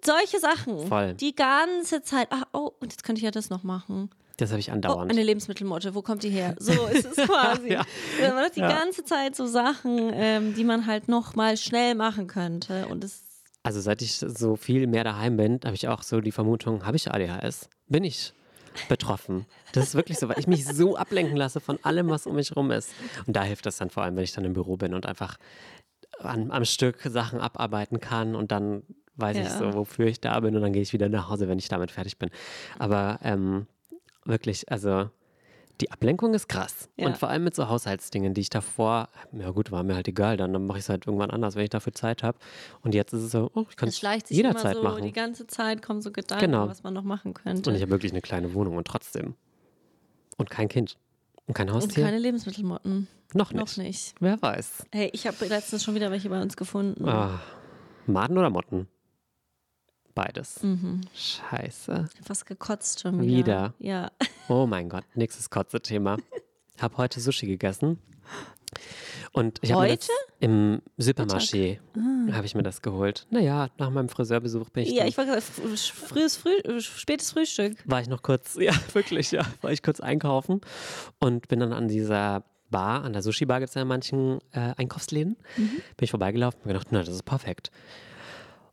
[0.04, 0.86] Solche Sachen.
[0.88, 1.14] Voll.
[1.14, 2.28] Die ganze Zeit.
[2.30, 4.10] Ach, oh, und jetzt könnte ich ja das noch machen.
[4.38, 5.10] Das habe ich andauernd.
[5.10, 6.54] Oh, eine Lebensmittelmotte, wo kommt die her?
[6.58, 7.72] So ist es quasi.
[7.72, 7.84] ja.
[8.20, 8.68] Man hat die ja.
[8.68, 12.86] ganze Zeit so Sachen, ähm, die man halt noch mal schnell machen könnte.
[12.86, 13.24] Und es
[13.62, 16.96] also seit ich so viel mehr daheim bin, habe ich auch so die Vermutung, habe
[16.96, 17.68] ich ADHS?
[17.86, 18.32] Bin ich?
[18.88, 19.46] Betroffen.
[19.72, 22.54] Das ist wirklich so, weil ich mich so ablenken lasse von allem, was um mich
[22.56, 22.90] rum ist.
[23.26, 25.36] Und da hilft das dann vor allem, wenn ich dann im Büro bin und einfach
[26.20, 28.82] an, am Stück Sachen abarbeiten kann und dann
[29.16, 29.42] weiß ja.
[29.44, 31.68] ich so, wofür ich da bin und dann gehe ich wieder nach Hause, wenn ich
[31.68, 32.30] damit fertig bin.
[32.78, 33.66] Aber ähm,
[34.24, 35.10] wirklich, also
[35.80, 36.88] Die Ablenkung ist krass.
[36.96, 37.06] Ja.
[37.06, 40.36] Und vor allem mit so Haushaltsdingen, die ich davor, ja gut, war mir halt egal,
[40.36, 42.36] dann, dann mache ich es halt irgendwann anders, wenn ich dafür Zeit habe.
[42.82, 44.82] Und jetzt ist es so, oh, ich kann Es es schleicht sich immer jederzeit so
[44.82, 45.02] machen.
[45.04, 46.68] die ganze Zeit, kommen so Gedanken, Genau.
[46.68, 47.70] was man noch machen könnte.
[47.70, 49.34] Und ich habe wirklich eine kleine Wohnung und trotzdem.
[50.36, 50.96] Und kein Kind.
[51.46, 52.04] Und kein Und Haustier.
[52.04, 53.06] keine Lebensmittelmotten.
[53.34, 53.60] noch nicht.
[53.60, 54.14] Noch nicht.
[54.20, 54.86] Wer weiß.
[54.92, 57.08] Hey, ich habe letztens schon wieder welche bei uns gefunden.
[57.08, 57.40] Ah,
[58.06, 58.88] Maden oder Motten?
[60.18, 60.60] Beides.
[60.64, 61.02] Mhm.
[61.14, 62.08] Scheiße.
[62.24, 63.36] Fast gekotzt schon wieder.
[63.36, 63.74] Wieder?
[63.78, 64.10] Ja.
[64.48, 66.16] Oh mein Gott, nächstes Kotze-Thema.
[66.80, 67.98] Hab heute Sushi gegessen.
[69.32, 69.96] Und ich habe
[70.40, 71.78] im Supermarché
[72.32, 73.26] habe ich mir das geholt.
[73.30, 77.76] Naja, nach meinem Friseurbesuch bin ich, Ja, ich war frühes Früh, spätes Frühstück.
[77.84, 80.60] war ich noch kurz, ja, wirklich, ja, war ich kurz einkaufen
[81.20, 84.74] und bin dann an dieser Bar, an der Sushi-Bar gibt es ja in manchen äh,
[84.76, 85.68] Einkaufsläden, Mhm.
[85.96, 87.70] bin ich vorbeigelaufen und gedacht, na, das ist perfekt.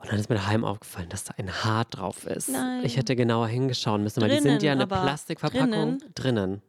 [0.06, 2.50] Und dann ist mir daheim aufgefallen, dass da ein Haar drauf ist.
[2.50, 2.86] Nein.
[2.86, 5.70] Ich hätte genauer hingeschauen müssen, weil die Drinnen, sind ja eine Plastikverpackung.
[5.70, 6.04] drinnen?
[6.14, 6.62] drinnen.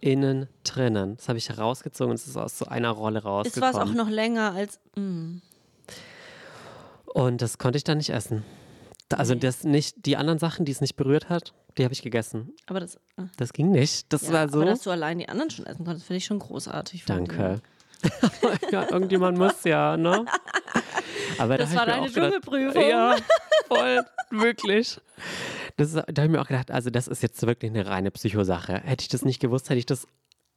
[0.00, 1.16] Innen, drinnen.
[1.16, 3.74] Das habe ich herausgezogen und es ist aus so einer Rolle Es rausgekommen.
[3.74, 4.80] war es auch noch länger als.
[4.96, 5.36] mm.
[7.06, 8.42] Und das konnte ich dann nicht essen.
[9.10, 9.40] Also Nee.
[9.40, 12.54] das nicht, die anderen Sachen, die es nicht berührt hat, die habe ich gegessen.
[12.66, 12.96] Aber das.
[13.16, 14.10] äh, Das ging nicht.
[14.12, 14.56] Das Ja, war so.
[14.62, 17.04] Aber dass du allein die anderen schon essen konntest, finde ich schon großartig.
[17.04, 17.60] Danke.
[18.70, 20.24] Ja, irgendjemand muss ja, ne?
[21.38, 22.88] Aber Das da war hab ich mir deine auch gedacht, Dschungelprüfung.
[22.88, 23.16] Ja,
[23.68, 25.00] voll, wirklich.
[25.76, 28.74] Das, da habe ich mir auch gedacht, also das ist jetzt wirklich eine reine Psychosache.
[28.84, 30.06] Hätte ich das nicht gewusst, hätte ich das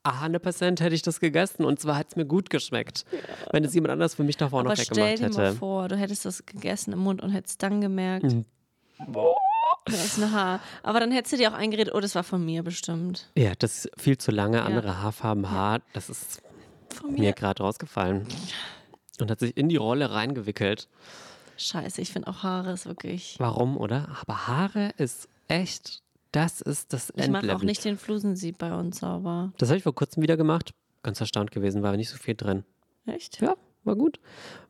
[0.04, 3.06] 100% hätte ich das gegessen und zwar hat es mir gut geschmeckt,
[3.52, 5.58] wenn es jemand anders für mich davor Aber noch stell weggemacht dir mal hätte.
[5.58, 8.46] vor, du hättest das gegessen im Mund und hättest dann gemerkt, Mhm.
[9.08, 10.60] da ist ein Haar.
[10.84, 13.32] Aber dann hättest du dir auch eingeredet, oh, das war von mir bestimmt.
[13.36, 16.42] Ja, das ist viel zu lange, andere Haarfarben, Haar, das ist
[16.94, 17.34] Von mir mir.
[17.34, 18.28] gerade rausgefallen
[19.20, 20.88] und hat sich in die Rolle reingewickelt.
[21.58, 23.36] Scheiße, ich finde auch Haare ist wirklich.
[23.40, 24.10] Warum, oder?
[24.22, 26.02] Aber Haare ist echt,
[26.32, 29.54] das ist das Ich mache auch nicht den Flusensieb bei uns sauber.
[29.58, 30.74] Das habe ich vor kurzem wieder gemacht.
[31.02, 32.66] Ganz erstaunt gewesen, war nicht so viel drin.
[33.06, 33.40] Echt?
[33.40, 34.20] Ja, war gut.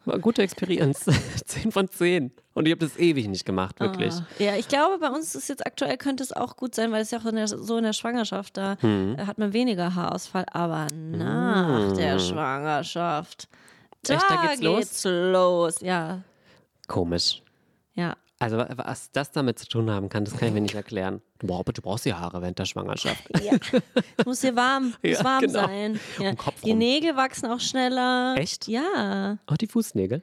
[0.05, 1.05] War eine gute Experience.
[1.45, 2.31] 10 von 10.
[2.53, 4.13] Und ich habe das ewig nicht gemacht, wirklich.
[4.13, 4.25] Ah.
[4.39, 7.11] Ja, ich glaube, bei uns ist jetzt aktuell könnte es auch gut sein, weil es
[7.11, 9.15] ja auch in der, so in der Schwangerschaft, da Hm.
[9.17, 13.47] äh, hat man weniger Haarausfall, aber nach der Schwangerschaft,
[14.03, 14.79] da, Echt, da geht's los?
[14.79, 15.81] geht's los.
[15.81, 16.21] Ja,
[16.87, 17.41] Komisch.
[17.95, 18.15] ja.
[18.45, 21.19] Also, wa- was das damit zu tun haben kann, das kann ich mir nicht erklären.
[21.39, 23.23] Boah, aber du brauchst die Haare während der Schwangerschaft.
[23.43, 23.53] ja.
[24.17, 25.53] Es muss hier warm, muss Ja, warm genau.
[25.65, 25.99] sein.
[26.19, 26.33] Ja.
[26.63, 26.73] Die.
[26.75, 28.35] Nägel wachsen auch schneller.
[28.37, 28.67] Echt?
[28.67, 29.39] Ja.
[29.47, 30.21] Auch die Fußnägel.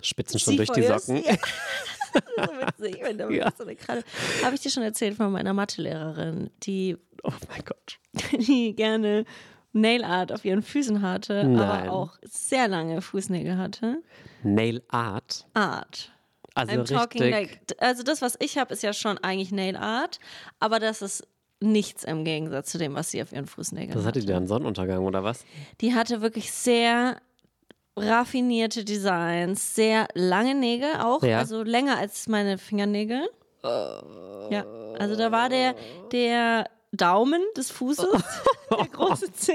[0.00, 1.22] Spitzen schon Sie durch die Socken.
[1.22, 1.34] Ja.
[2.46, 3.52] so witzig, wenn du Ja.
[3.56, 4.02] so eine Kralle.
[4.44, 8.00] Habe ich dir schon erzählt von meiner Mathelehrerin, die Oh mein Gott.
[8.32, 9.24] die gerne
[9.72, 11.58] Nail Art auf ihren Füßen hatte, Nein.
[11.58, 14.02] aber auch sehr lange Fußnägel hatte.
[14.42, 15.46] Nail Art.
[15.54, 16.12] Art.
[16.54, 17.30] Also I'm talking richtig.
[17.70, 20.18] like, also das, was ich habe, ist ja schon eigentlich Nail Art,
[20.60, 21.26] aber das ist
[21.60, 24.20] nichts im Gegensatz zu dem, was sie auf ihren Fußnägeln das hatte hatte.
[24.20, 25.44] die dann Sonnenuntergang oder was?
[25.80, 27.16] Die hatte wirklich sehr
[27.96, 31.38] raffinierte Designs, sehr lange Nägel auch, Ja.
[31.38, 33.28] also länger als meine Fingernägel.
[33.64, 34.64] Ja,
[34.98, 35.74] also da war der,
[36.10, 38.06] der Daumen des Fußes,
[38.70, 39.54] der große Zeh,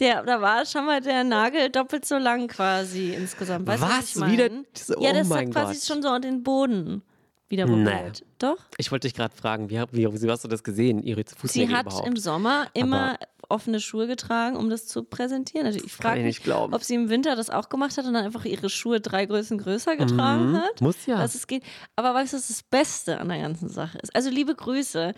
[0.00, 3.66] der, da war schon mal der Nagel doppelt so lang quasi insgesamt.
[3.68, 4.30] Weißt was, Was?
[4.30, 5.84] Wieder diese- ja, oh das mein hat quasi Gott.
[5.84, 7.02] schon so an den Boden
[7.48, 7.84] wieder Nee.
[7.84, 8.24] berührt.
[8.38, 8.56] Doch?
[8.76, 11.74] Ich wollte dich gerade fragen, wie, wie, wie hast du das gesehen, ihre Fußnägel Sie
[11.76, 12.08] hat überhaupt?
[12.08, 13.16] im Sommer immer
[13.48, 15.64] offene Schuhe getragen, um das zu präsentieren.
[15.68, 16.74] Also ich frage ich mich, glauben.
[16.74, 19.58] ob sie im Winter das auch gemacht hat und dann einfach ihre Schuhe drei Größen
[19.58, 20.80] größer getragen Mhm, hat.
[20.80, 21.18] muss ja.
[21.18, 21.62] Dass es geht.
[21.94, 24.12] Aber weißt du, was das Beste an der ganzen Sache ist?
[24.16, 25.14] Also liebe Grüße,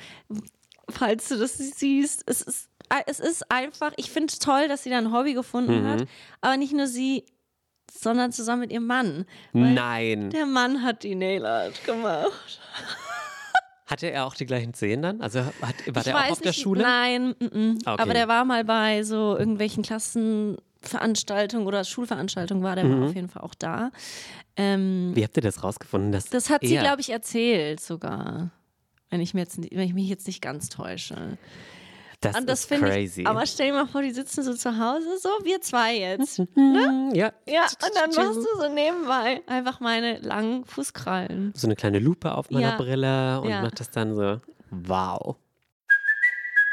[0.91, 2.23] falls du das siehst.
[2.27, 2.69] Es ist,
[3.07, 5.87] es ist einfach, ich finde es toll, dass sie da ein Hobby gefunden Mhm.
[5.89, 6.05] hat.
[6.41, 7.25] Aber nicht nur sie,
[7.93, 9.25] sondern zusammen mit ihrem Mann.
[9.53, 10.31] Nein.
[10.31, 12.61] Der Mann hat die Nail Art gemacht.
[13.87, 15.23] Hatte er auch die gleichen Zehen dann?
[15.23, 16.83] Also hat, war ich der auch auf der nicht, Schule?
[16.83, 17.79] Nein, mm, mm.
[17.87, 18.03] Ah, okay.
[18.03, 22.99] aber der war mal bei so irgendwelchen Klassenveranstaltungen oder Schulveranstaltungen war der Mhm.
[23.01, 23.91] mal auf jeden Fall auch da.
[24.57, 26.13] Ähm, Wie habt ihr das rausgefunden?
[26.13, 28.51] Dass das hat sie, er- glaube ich, erzählt sogar.
[29.11, 31.39] Wenn ich, mir jetzt, wenn ich mich jetzt nicht ganz täusche.
[32.21, 33.21] Das, Und das ist finde crazy.
[33.23, 33.27] ich.
[33.29, 36.39] Aber stell dir mal vor, die sitzen so zu Hause, so wir zwei jetzt.
[36.39, 37.33] Hm, ja.
[37.49, 41.53] Ja, und dann machst du so nebenbei einfach meine langen Fußkrallen.
[41.55, 42.77] So eine kleine Lupe auf meiner Ja.
[42.77, 43.63] Brille und Ja.
[43.63, 44.41] macht das dann so.
[44.71, 45.37] Wow.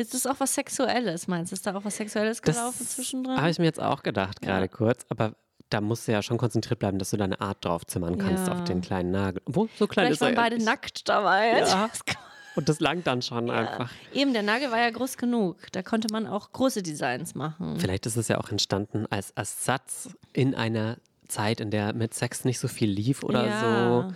[0.00, 1.54] Ist es auch was Sexuelles, meinst du?
[1.54, 3.36] Ist da auch was Sexuelles gelaufen Das zwischendrin?
[3.36, 5.04] habe ich mir jetzt auch gedacht, gerade kurz.
[5.08, 5.34] Aber
[5.68, 8.52] da musst du ja schon konzentriert bleiben, dass du deine Art draufzimmern kannst Ja.
[8.54, 9.42] auf den kleinen Nagel.
[9.46, 11.60] Wo so klein Vielleicht ist er waren ja beide nackt dabei.
[11.60, 11.88] Ja.
[12.56, 13.92] Und das langt dann schon einfach.
[14.12, 15.70] Eben, der Nagel war ja groß genug.
[15.70, 17.78] Da konnte man auch große Designs machen.
[17.78, 20.96] Vielleicht ist es ja auch entstanden als Ersatz in einer
[21.28, 23.60] Zeit, in der mit Sex nicht so viel lief oder Ja.
[24.08, 24.14] so.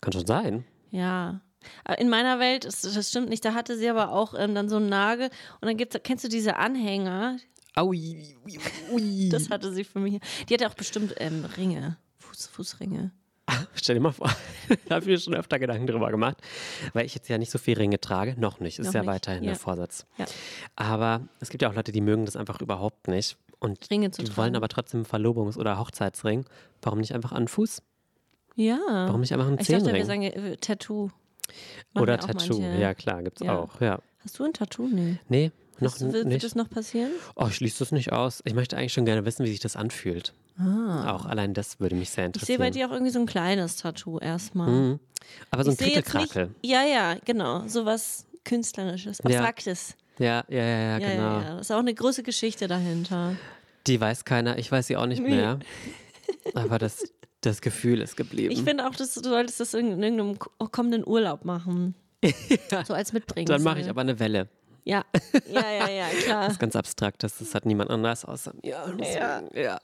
[0.00, 0.64] Kann schon sein.
[0.90, 1.40] Ja.
[1.84, 4.68] Aber In meiner Welt, ist, das stimmt nicht, da hatte sie aber auch ähm, dann
[4.68, 5.28] so einen Nagel
[5.60, 7.36] und dann gibt's, kennst du diese Anhänger?
[7.74, 8.58] Aui, ui,
[8.92, 9.28] ui.
[9.32, 10.20] Das hatte sie für mich.
[10.48, 13.12] Die hatte auch bestimmt ähm, Ringe, Fuß, Fußringe.
[13.74, 14.30] Stell dir mal vor,
[14.88, 16.36] da habe ich mir schon öfter Gedanken drüber gemacht,
[16.92, 18.34] weil ich jetzt ja nicht so viel Ringe trage.
[18.38, 19.52] Noch nicht, ist Noch ja nicht, weiterhin ja.
[19.52, 20.04] der Vorsatz.
[20.18, 20.26] Ja.
[20.76, 23.38] Aber es gibt ja auch Leute, die mögen das einfach überhaupt nicht.
[23.58, 24.36] Und Ringe zu die tragen.
[24.36, 26.44] wollen aber trotzdem einen Verlobungs- oder Hochzeitsring.
[26.82, 27.82] Warum nicht einfach an Fuß?
[28.54, 28.78] Ja.
[28.86, 31.10] Warum nicht einfach einen ich dachte, wir sagen äh, Tattoo.
[31.94, 32.60] Machen Oder Tattoo.
[32.60, 32.80] manche.
[32.80, 33.56] Ja, klar, gibt's Ja.
[33.58, 33.80] auch.
[33.80, 33.98] Ja.
[34.24, 34.86] Hast du ein Tattoo?
[34.88, 35.18] Nee.
[35.28, 36.34] Nee, noch Hast du- wird, nicht.
[36.34, 37.10] wird das noch passieren?
[37.36, 38.42] Oh, ich schließe das nicht aus.
[38.44, 40.32] Ich möchte eigentlich schon gerne wissen, wie sich das anfühlt.
[40.60, 42.30] Auch allein das würde mich sehr Ah.
[42.34, 42.58] Ich sehe interessieren.
[42.58, 44.68] bei dir auch irgendwie so ein kleines Tattoo erstmal.
[44.68, 44.98] Mhm.
[45.52, 45.94] Aber so ein ich nicht.
[46.04, 46.50] Krickelkrakel.
[46.64, 47.66] Ja, ja, genau.
[47.68, 49.24] Sowas Künstlerisches, Ja.
[49.38, 49.94] Abstraktes.
[50.18, 51.22] Ja, ja, ja, ja, Ja, genau.
[51.22, 51.50] ja, ja.
[51.58, 53.36] Das ist auch eine große Geschichte dahinter.
[53.86, 55.60] Die weiß keiner, ich weiß sie auch nicht mehr.
[56.54, 57.04] Aber das,
[57.42, 58.52] das Gefühl ist geblieben.
[58.52, 61.94] Ich finde auch, dass du solltest das in irgendeinem ko- kommenden Urlaub machen.
[62.86, 63.46] So als Mitbringen.
[63.46, 64.48] Dann mache ich aber eine Welle.
[64.84, 65.04] Ja,
[65.52, 66.52] ja, ja, ja, klar.
[66.58, 68.70] Ganz abstrakt, das, das hat niemand anders außer mir.
[69.14, 69.42] Ja.
[69.54, 69.78] ja.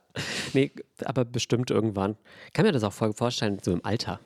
[0.53, 0.71] Nee,
[1.05, 2.17] aber bestimmt irgendwann.
[2.47, 4.19] Ich kann mir das auch voll vorstellen, so im Alter.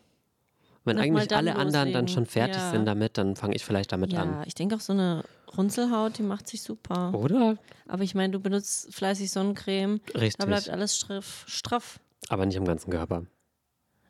[0.85, 2.07] Wenn Noch eigentlich alle anderen dann loslegen.
[2.07, 2.71] schon fertig Ja.
[2.71, 4.29] sind damit, dann fange ich vielleicht damit an.
[4.31, 5.23] Ja, ich denke auch so eine
[5.57, 7.13] Runzelhaut, die macht sich super.
[7.13, 7.57] Oder?
[7.87, 9.99] Aber ich meine, du benutzt fleißig Sonnencreme.
[10.15, 10.37] Richtig.
[10.37, 11.43] Da bleibt alles straff.
[11.47, 11.99] straff.
[12.29, 13.23] Aber nicht im ganzen Körper.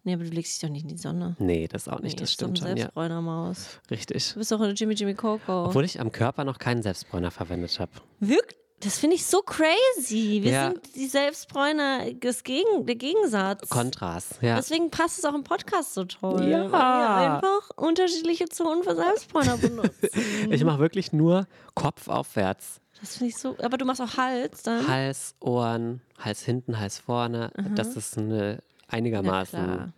[0.03, 1.35] Nee, aber du legst dich doch nicht in die Sonne.
[1.39, 2.67] Nee, das auch nicht, Nee, das stimmt ein schon.
[2.69, 3.79] Ja, Selbstbräunermaus.
[3.91, 4.33] richtig.
[4.33, 5.65] Du bist doch eine Jimmy Jimmy Coco.
[5.65, 7.91] Obwohl ich am Körper noch keinen Selbstbräuner verwendet habe.
[8.19, 8.57] Wirklich?
[8.81, 10.39] Das finde ich so crazy.
[10.41, 10.71] Wir Ja.
[10.71, 13.67] sind die Selbstbräuner, das Gegen, der Gegensatz.
[13.67, 14.55] Kontrast, ja.
[14.55, 16.47] Deswegen passt es auch im Podcast so toll.
[16.49, 16.71] Ja.
[16.71, 20.07] Weil wir einfach unterschiedliche Zonen für Selbstbräuner benutzen.
[20.49, 22.79] Ich mache wirklich nur Kopf aufwärts.
[23.01, 23.55] Das finde ich so.
[23.61, 24.87] Aber du machst auch Hals dann?
[24.87, 27.51] Hals, Ohren, Hals hinten, Hals vorne.
[27.75, 29.63] Das ist eine Na einigermaßen.
[29.63, 29.93] klar.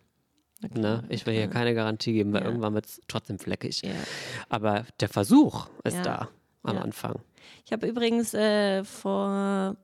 [0.62, 1.04] Na klar, Ne?
[1.10, 2.48] Ich will hier keine Garantie geben, weil Ja.
[2.48, 3.82] irgendwann wird es trotzdem fleckig.
[3.82, 3.92] Ja.
[4.50, 6.04] Aber der Versuch ist Ja.
[6.04, 6.30] da
[6.64, 6.78] am.
[6.78, 7.16] Anfang.
[7.66, 9.76] Ich habe übrigens äh, vor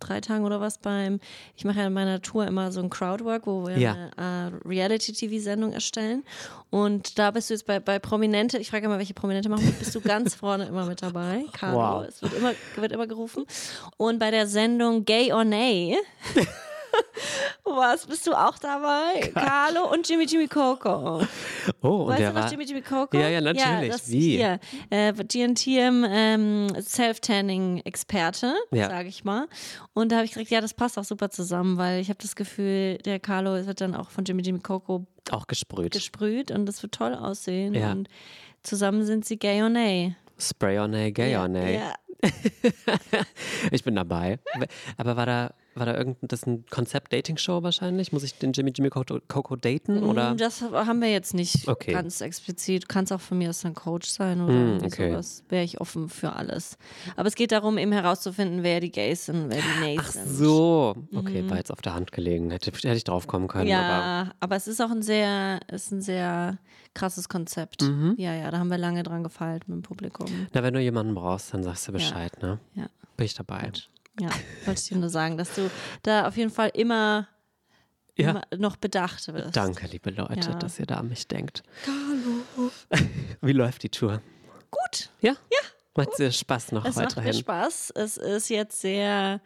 [0.00, 1.20] drei Tagen oder was beim,
[1.56, 3.92] ich mache ja in meiner Tour immer so ein Crowdwork, wo wir Ja.
[4.16, 6.24] eine äh, Reality-TV-Sendung erstellen.
[6.70, 9.94] Und da bist du jetzt bei, bei Prominente, ich frage immer, welche Prominente machen, bist
[9.94, 11.44] du ganz vorne immer mit dabei.
[11.52, 12.08] Carlo, Wow.
[12.08, 13.44] es wird immer, wird immer gerufen.
[13.96, 15.96] Und bei der Sendung Gay or Nay,
[17.64, 19.30] was, bist du auch dabei?
[19.34, 21.22] Carlo und Jimmy Jimmy Coco.
[21.82, 22.50] Oh, und Weißt der du noch war.
[22.50, 23.16] Jimmy Jimmy Coco?
[23.16, 23.90] Ja, ja, natürlich.
[23.92, 24.36] das Wie?
[24.36, 24.58] Hier,
[24.90, 28.88] äh, GNTM ähm, Self-Tanning-Experte, Ja.
[28.88, 29.46] sage ich mal.
[29.92, 32.36] Und da habe ich gesagt, ja, das passt auch super zusammen, weil ich habe das
[32.36, 35.92] Gefühl, der Carlo wird dann auch von Jimmy Jimmy Coco Auch gesprüht.
[35.92, 37.74] gesprüht und das wird toll aussehen.
[37.74, 37.92] Ja.
[37.92, 38.08] Und
[38.62, 40.16] zusammen sind sie gay or nay.
[40.38, 41.68] Spray on A, Gay on A.
[41.68, 41.94] Ja.
[43.70, 44.38] Ich bin dabei.
[44.96, 48.12] Aber war da, war da irgendein, das ist ein Konzept-Dating-Show wahrscheinlich?
[48.12, 50.02] Muss ich den Jimmy Jimmy Coco, Coco daten?
[50.04, 50.34] Oder?
[50.34, 51.92] Mm, Das haben wir jetzt nicht Okay.
[51.92, 52.88] ganz explizit.
[52.88, 55.10] Kannst auch von mir aus ein Coach sein oder Mm, okay.
[55.10, 55.42] sowas.
[55.48, 56.78] Wäre ich offen für alles.
[57.16, 60.28] Aber es geht darum, eben herauszufinden, wer die Gays sind, wer die Nays Ach sind.
[60.28, 60.94] so.
[61.14, 62.50] Okay, war jetzt auf der Hand gelegen.
[62.50, 63.70] Hätte, hätte ich drauf kommen können.
[63.72, 63.88] Aber Mhm.
[64.28, 66.58] Ja, aber, es ist auch ein sehr, ist ein sehr
[66.94, 67.82] krasses Konzept.
[67.82, 68.14] Mhm.
[68.18, 70.26] Ja, ja, da haben wir lange dran gefeilt mit dem Publikum.
[70.52, 72.58] na, wenn du jemanden brauchst, dann sagst du Bescheid, ne?
[72.74, 73.72] Ja, Bin ich dabei.
[74.20, 74.30] Ja,
[74.64, 75.70] wollte ich dir nur sagen, dass du
[76.02, 77.28] da auf jeden Fall immer,
[78.16, 78.30] Ja.
[78.30, 79.56] immer noch bedacht wirst.
[79.56, 80.54] Danke, liebe Leute, Ja.
[80.54, 81.62] dass ihr da an mich denkt.
[81.86, 82.70] Hallo.
[83.40, 84.20] Wie läuft die Tour?
[84.70, 85.32] Gut, Ja?
[85.32, 85.58] Ja.
[85.96, 87.34] Macht dir Spaß noch es macht mir weiterhin?
[87.40, 87.92] Spaß.
[87.94, 89.40] Es ist jetzt sehr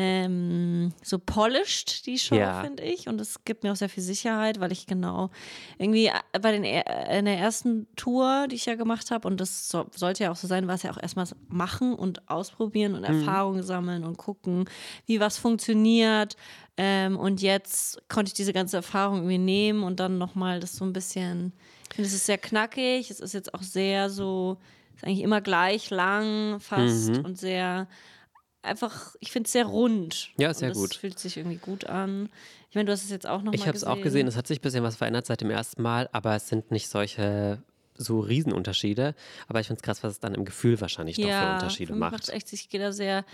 [0.00, 2.62] ähm, so polished, die Show, Ja.
[2.62, 3.08] finde ich.
[3.08, 5.30] Und es gibt mir auch sehr viel Sicherheit, weil ich genau
[5.76, 9.40] irgendwie äh, bei den er- in der ersten Tour, die ich ja gemacht habe, und
[9.40, 12.94] das so, sollte ja auch so sein, war es ja auch erstmal machen und ausprobieren
[12.94, 14.66] und Erfahrungen sammeln und gucken,
[15.06, 16.36] wie was funktioniert.
[16.76, 20.84] Ähm, und jetzt konnte ich diese ganze Erfahrung irgendwie nehmen und dann nochmal das so
[20.84, 21.52] ein bisschen,
[21.90, 24.58] ich finde, es ist sehr knackig, es ist jetzt auch sehr so,
[24.94, 27.24] ist eigentlich immer gleich lang fast Mhm.
[27.24, 27.88] und sehr
[28.68, 30.30] einfach, ich finde es sehr rund.
[30.36, 30.92] Ja, sehr gut.
[30.92, 32.28] Es fühlt sich irgendwie gut an.
[32.70, 34.46] Ich meine, du hast es jetzt auch nochmal Ich habe es auch gesehen, es hat
[34.46, 37.62] sich ein bisschen was verändert seit dem ersten Mal, aber es sind nicht solche
[37.96, 39.14] so Riesenunterschiede.
[39.48, 42.12] Aber ich finde es krass, was es dann im Gefühl wahrscheinlich doch für Unterschiede macht.
[42.12, 43.24] macht's echt, ich gehe da sehr,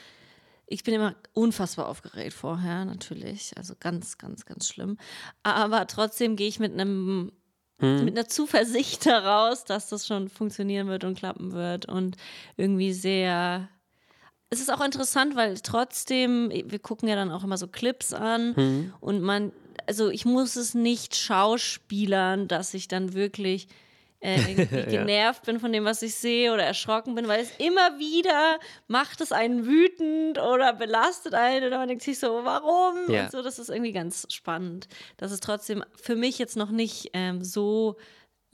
[0.67, 3.53] ich bin immer unfassbar aufgeregt vorher, natürlich.
[3.57, 4.97] Also ganz, ganz, ganz schlimm.
[5.43, 7.33] Aber trotzdem gehe ich mit einem
[7.81, 8.05] hm.
[8.05, 12.17] mit einer Zuversicht daraus, dass das schon funktionieren wird und klappen wird und
[12.57, 13.69] irgendwie sehr
[14.55, 18.55] es ist auch interessant, weil trotzdem, wir gucken ja dann auch immer so Clips an
[18.57, 18.95] hm.
[19.01, 19.53] und man,
[19.87, 23.69] also ich muss es nicht schauspielern, dass ich dann wirklich
[24.21, 27.99] äh, irgendwie genervt bin von dem, was ich sehe oder erschrocken bin, weil es immer
[27.99, 33.13] wieder macht es einen wütend oder belastet einen oder man denkt sich so, warum?
[33.13, 33.25] Ja.
[33.25, 34.89] Und so, das ist irgendwie ganz spannend.
[35.17, 37.97] Das ist trotzdem für mich jetzt noch nicht ähm, so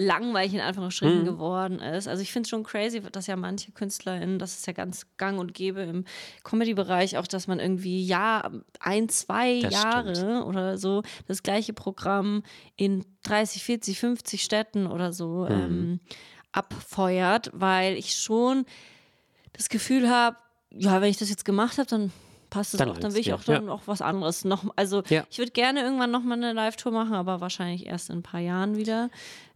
[0.00, 1.26] langweilig in Anführungsstrichen mhm.
[1.26, 2.08] geworden ist.
[2.08, 5.38] Also ich finde es schon crazy, dass ja manche KünstlerInnen, das ist ja ganz gang
[5.38, 6.04] und gäbe im
[6.42, 10.46] Comedy-Bereich auch, dass man irgendwie ja ein, zwei das Jahre stimmt.
[10.46, 12.42] oder so das gleiche Programm
[12.76, 15.50] in 30, 40, 50 Städten oder so mhm.
[15.50, 16.00] ähm,
[16.52, 18.64] abfeuert, weil ich schon
[19.52, 20.38] das Gefühl habe,
[20.70, 22.10] ja, wenn ich das jetzt gemacht habe, dann
[22.50, 22.98] passt es dann auch.
[22.98, 23.72] Dann will ich auch dann ja.
[23.72, 24.64] auch was anderes noch.
[24.76, 25.24] Also ja.
[25.30, 28.40] ich würde gerne irgendwann noch mal eine Live-Tour machen, aber wahrscheinlich erst in ein paar
[28.40, 29.10] Jahren wieder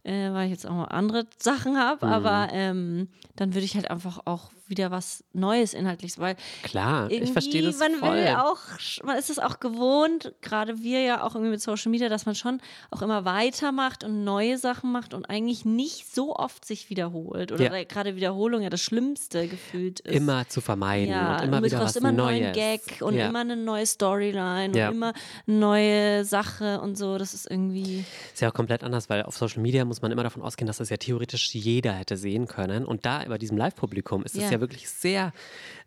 [0.05, 2.13] äh, weil ich jetzt auch andere Sachen habe, mhm.
[2.13, 7.31] aber ähm, dann würde ich halt einfach auch wieder was Neues inhaltliches, weil klar, ich
[7.31, 8.17] verstehe das man voll.
[8.17, 8.59] will auch,
[9.03, 12.35] man ist es auch gewohnt, gerade wir ja auch irgendwie mit Social Media, dass man
[12.35, 17.51] schon auch immer weitermacht und neue Sachen macht und eigentlich nicht so oft sich wiederholt
[17.51, 17.83] oder ja.
[17.83, 20.15] gerade Wiederholung ja das Schlimmste gefühlt ist.
[20.15, 22.41] Immer zu vermeiden ja, und immer wieder was immer Neues.
[22.41, 23.27] Neuen Gag und ja.
[23.27, 24.89] immer eine neue Storyline ja.
[24.89, 25.13] und immer
[25.47, 29.35] eine neue Sache und so, das ist irgendwie ist ja auch komplett anders, weil auf
[29.35, 32.47] Social Media muss muss man immer davon ausgehen, dass das ja theoretisch jeder hätte sehen
[32.47, 32.83] können.
[32.83, 34.51] Und da bei diesem Live-Publikum ist es ja.
[34.55, 35.33] Ja wirklich sehr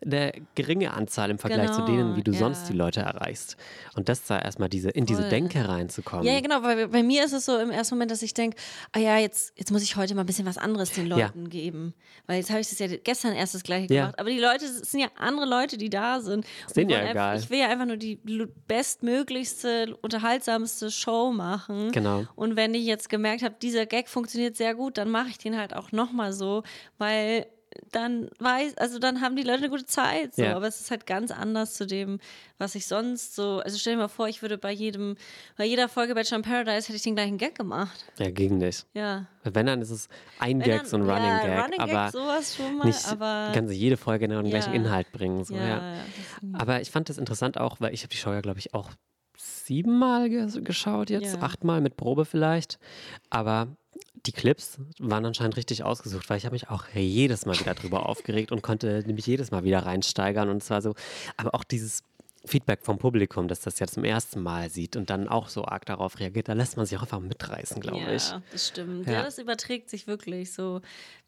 [0.01, 2.39] eine geringe Anzahl im Vergleich genau, zu denen, wie du ja.
[2.39, 3.57] sonst die Leute erreichst.
[3.95, 5.17] Und das da erstmal diese, in Voll.
[5.17, 6.25] diese Denke reinzukommen.
[6.25, 8.55] Ja, genau, weil bei mir ist es so im ersten Moment, dass ich denke,
[8.93, 11.49] ah ja, jetzt, jetzt muss ich heute mal ein bisschen was anderes den Leuten ja.
[11.49, 11.93] geben.
[12.27, 14.17] Weil jetzt habe ich das ja gestern erst das gleiche gemacht.
[14.17, 16.45] Aber die Leute, es sind ja andere Leute, die da sind.
[16.67, 17.37] Sind ja egal.
[17.37, 18.19] Ich will ja einfach nur die
[18.67, 21.91] bestmöglichste, unterhaltsamste Show machen.
[21.91, 22.25] Genau.
[22.35, 25.57] Und wenn ich jetzt gemerkt habe, dieser Gag funktioniert sehr gut, dann mache ich den
[25.57, 26.63] halt auch nochmal so,
[26.97, 27.47] weil
[27.91, 30.35] dann weiß, also dann haben die Leute eine gute Zeit.
[30.35, 30.43] So.
[30.43, 30.55] Ja.
[30.55, 32.19] Aber es ist halt ganz anders zu dem,
[32.57, 33.59] was ich sonst so.
[33.59, 35.15] Also stell dir mal vor, ich würde bei jedem,
[35.57, 38.05] bei jeder Folge Bachelor in Paradise hätte ich den gleichen Gag gemacht.
[38.17, 38.85] Ja, gegen nicht.
[38.93, 39.27] Ja.
[39.43, 41.63] Wenn dann ist es ein Wenn Gag, dann, so ein Running ja, Gag.
[41.63, 43.51] Running aber Gag, sowas schon mal, nicht aber.
[43.53, 44.59] Kannst du jede Folge genau den ja.
[44.59, 45.43] gleichen Inhalt bringen.
[45.43, 45.95] So, ja,
[46.53, 48.91] Aber ich fand das interessant auch, weil ich habe die Show ja, glaube ich, auch
[49.37, 52.79] siebenmal geschaut jetzt, achtmal mit Probe vielleicht.
[53.29, 53.67] Aber
[54.25, 58.07] die Clips waren anscheinend richtig ausgesucht, weil ich habe mich auch jedes Mal wieder drüber
[58.07, 60.95] aufgeregt und konnte nämlich jedes Mal wieder reinsteigern und zwar so,
[61.37, 62.03] aber auch dieses
[62.45, 65.85] Feedback vom Publikum, dass das ja zum ersten Mal sieht und dann auch so arg
[65.85, 68.29] darauf reagiert, da lässt man sich auch einfach mitreißen, glaube ja, ich.
[68.29, 69.07] Ja, das stimmt.
[69.07, 69.13] Ja.
[69.13, 69.23] ja.
[69.23, 70.81] das überträgt sich wirklich so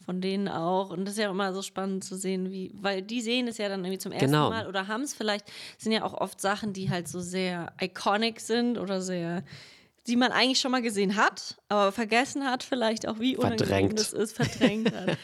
[0.05, 0.89] von denen auch.
[0.89, 3.67] Und das ist ja immer so spannend zu sehen, wie, weil die sehen es ja
[3.67, 4.49] dann irgendwie zum ersten genau.
[4.49, 8.39] Mal oder haben es vielleicht, sind ja auch oft Sachen, die halt so sehr iconic
[8.39, 9.43] sind oder sehr
[10.07, 14.13] die man eigentlich schon mal gesehen hat, aber vergessen hat, vielleicht auch wie unangenehm das
[14.13, 15.17] ist, verdrängt hat.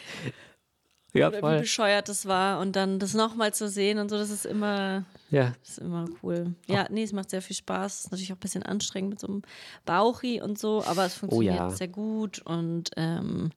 [1.13, 1.55] ja, Oder voll.
[1.55, 5.05] wie bescheuert das war und dann das nochmal zu sehen und so, das ist immer,
[5.31, 5.53] ja.
[5.63, 6.53] ist immer cool.
[6.67, 7.93] Ja, nee, es macht sehr viel Spaß.
[7.93, 9.41] Es ist natürlich auch ein bisschen anstrengend mit so einem
[9.85, 11.69] Bauchi und so, aber es funktioniert oh ja.
[11.71, 13.51] sehr gut und ähm,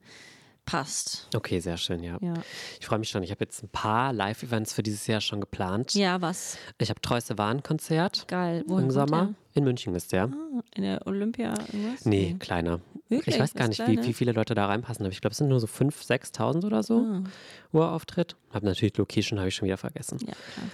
[0.64, 1.28] passt.
[1.34, 2.18] Okay, sehr schön, ja.
[2.20, 2.34] ja.
[2.78, 3.22] Ich freue mich schon.
[3.22, 5.94] Ich habe jetzt ein paar Live-Events für dieses Jahr schon geplant.
[5.94, 6.58] Ja, was?
[6.78, 8.26] Ich habe Treueste Waren-Konzert.
[8.28, 8.64] Geil.
[8.66, 9.34] Wohin Im Sommer.
[9.54, 10.24] In München ist der.
[10.24, 12.04] Ah, in der Olympia irgendwas?
[12.04, 12.80] Nee, kleiner.
[13.08, 13.34] Wirklich?
[13.34, 15.48] Ich weiß gar nicht, wie, wie, viele Leute da reinpassen, aber ich glaube, es sind
[15.48, 17.24] nur so 5.000, 6.000 oder so, ah.
[17.72, 18.36] wo er auftritt.
[18.52, 20.18] Habe natürlich Location, habe ich schon wieder vergessen.
[20.20, 20.66] Ja, klar.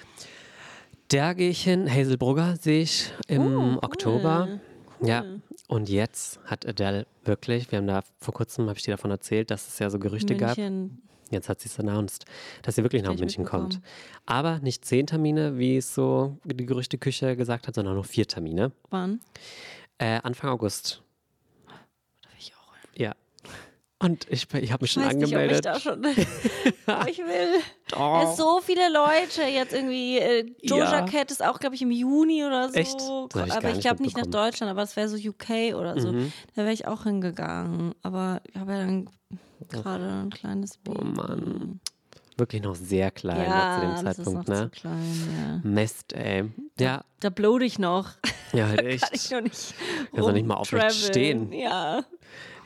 [1.08, 1.90] Da gehe ich hin.
[1.90, 4.48] Hazelbrugger sehe ich im oh, Oktober.
[5.00, 5.08] Cool.
[5.08, 5.24] Ja,
[5.68, 9.50] und jetzt hat Adele wirklich, wir haben da vor kurzem, habe ich dir davon erzählt,
[9.50, 10.88] dass es ja so Gerüchte München.
[10.90, 11.06] gab.
[11.32, 12.24] Jetzt hat sie es announced,
[12.62, 13.80] dass sie wirklich nach München kommt.
[14.26, 18.70] Aber nicht zehn Termine, wie es so die Gerüchteküche gesagt hat, sondern nur vier Termine.
[18.90, 19.20] Wann?
[19.98, 21.02] Äh, Anfang August.
[21.66, 22.72] Da will ich auch.
[22.96, 23.14] Ja.
[23.98, 25.64] Und ich, ich habe mich schon angemeldet.
[25.64, 27.60] Nicht, ob ich, da schon ich will.
[27.98, 28.20] Oh.
[28.24, 30.18] Es so viele Leute jetzt irgendwie.
[30.18, 31.06] Äh, Doja ja.
[31.06, 32.74] Cat ist auch, glaube ich, im Juni oder so.
[32.74, 32.94] Echt?
[32.94, 36.12] Ich aber ich glaube nicht nach Deutschland, aber es wäre so UK oder so.
[36.12, 36.30] Mhm.
[36.54, 37.94] Da wäre ich auch hingegangen.
[38.02, 39.08] Aber ich habe ja dann
[39.70, 40.98] gerade ein kleines Baby.
[41.00, 41.80] Oh Mann.
[42.36, 44.70] Wirklich noch sehr klein ja, zu dem Zeitpunkt, ne?
[44.74, 45.70] Klein, ja.
[45.70, 46.44] Mist, ey.
[46.78, 46.98] Ja.
[46.98, 48.10] Da, da blode ich noch.
[48.52, 49.04] Ja, halt echt.
[49.04, 49.74] Kann ich noch nicht.
[50.10, 51.50] Kannst noch nicht mal aufrecht stehen.
[51.52, 52.04] Ja.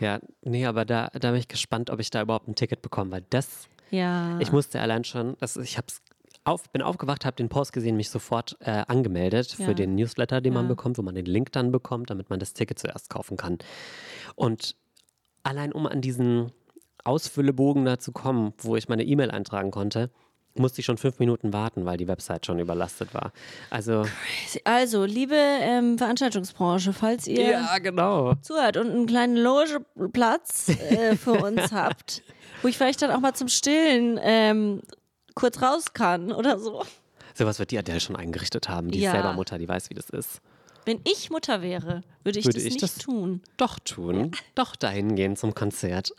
[0.00, 3.12] Ja, nee, aber da, da bin ich gespannt, ob ich da überhaupt ein Ticket bekomme,
[3.12, 3.68] weil das.
[3.90, 4.38] Ja.
[4.40, 6.00] Ich musste allein schon, das, ich hab's
[6.44, 9.66] auf, bin aufgewacht, habe den Post gesehen, mich sofort äh, angemeldet ja.
[9.66, 10.58] für den Newsletter, den ja.
[10.58, 13.58] man bekommt, wo man den Link dann bekommt, damit man das Ticket zuerst kaufen kann.
[14.36, 14.74] Und
[15.42, 16.52] allein um an diesen
[17.04, 20.10] Ausfüllebogen da zu kommen, wo ich meine E-Mail eintragen konnte,
[20.54, 23.32] musste ich schon fünf Minuten warten, weil die Website schon überlastet war.
[23.70, 24.04] Also,
[24.64, 28.34] Also, liebe ähm, Veranstaltungsbranche, falls ihr ja, genau.
[28.42, 32.22] zuhört und einen kleinen Logeplatz äh, für uns habt,
[32.62, 34.82] wo ich vielleicht dann auch mal zum Stillen ähm,
[35.34, 36.82] kurz raus kann oder so.
[37.34, 38.90] Sowas wird die Adele schon eingerichtet haben.
[38.90, 39.10] Die Ja.
[39.10, 40.40] ist selber Mutter, die weiß, wie das ist.
[40.86, 43.42] Wenn ich Mutter wäre, würde ich Würde das ich nicht das- tun.
[43.56, 46.12] Doch tun, doch dahin gehen zum Konzert.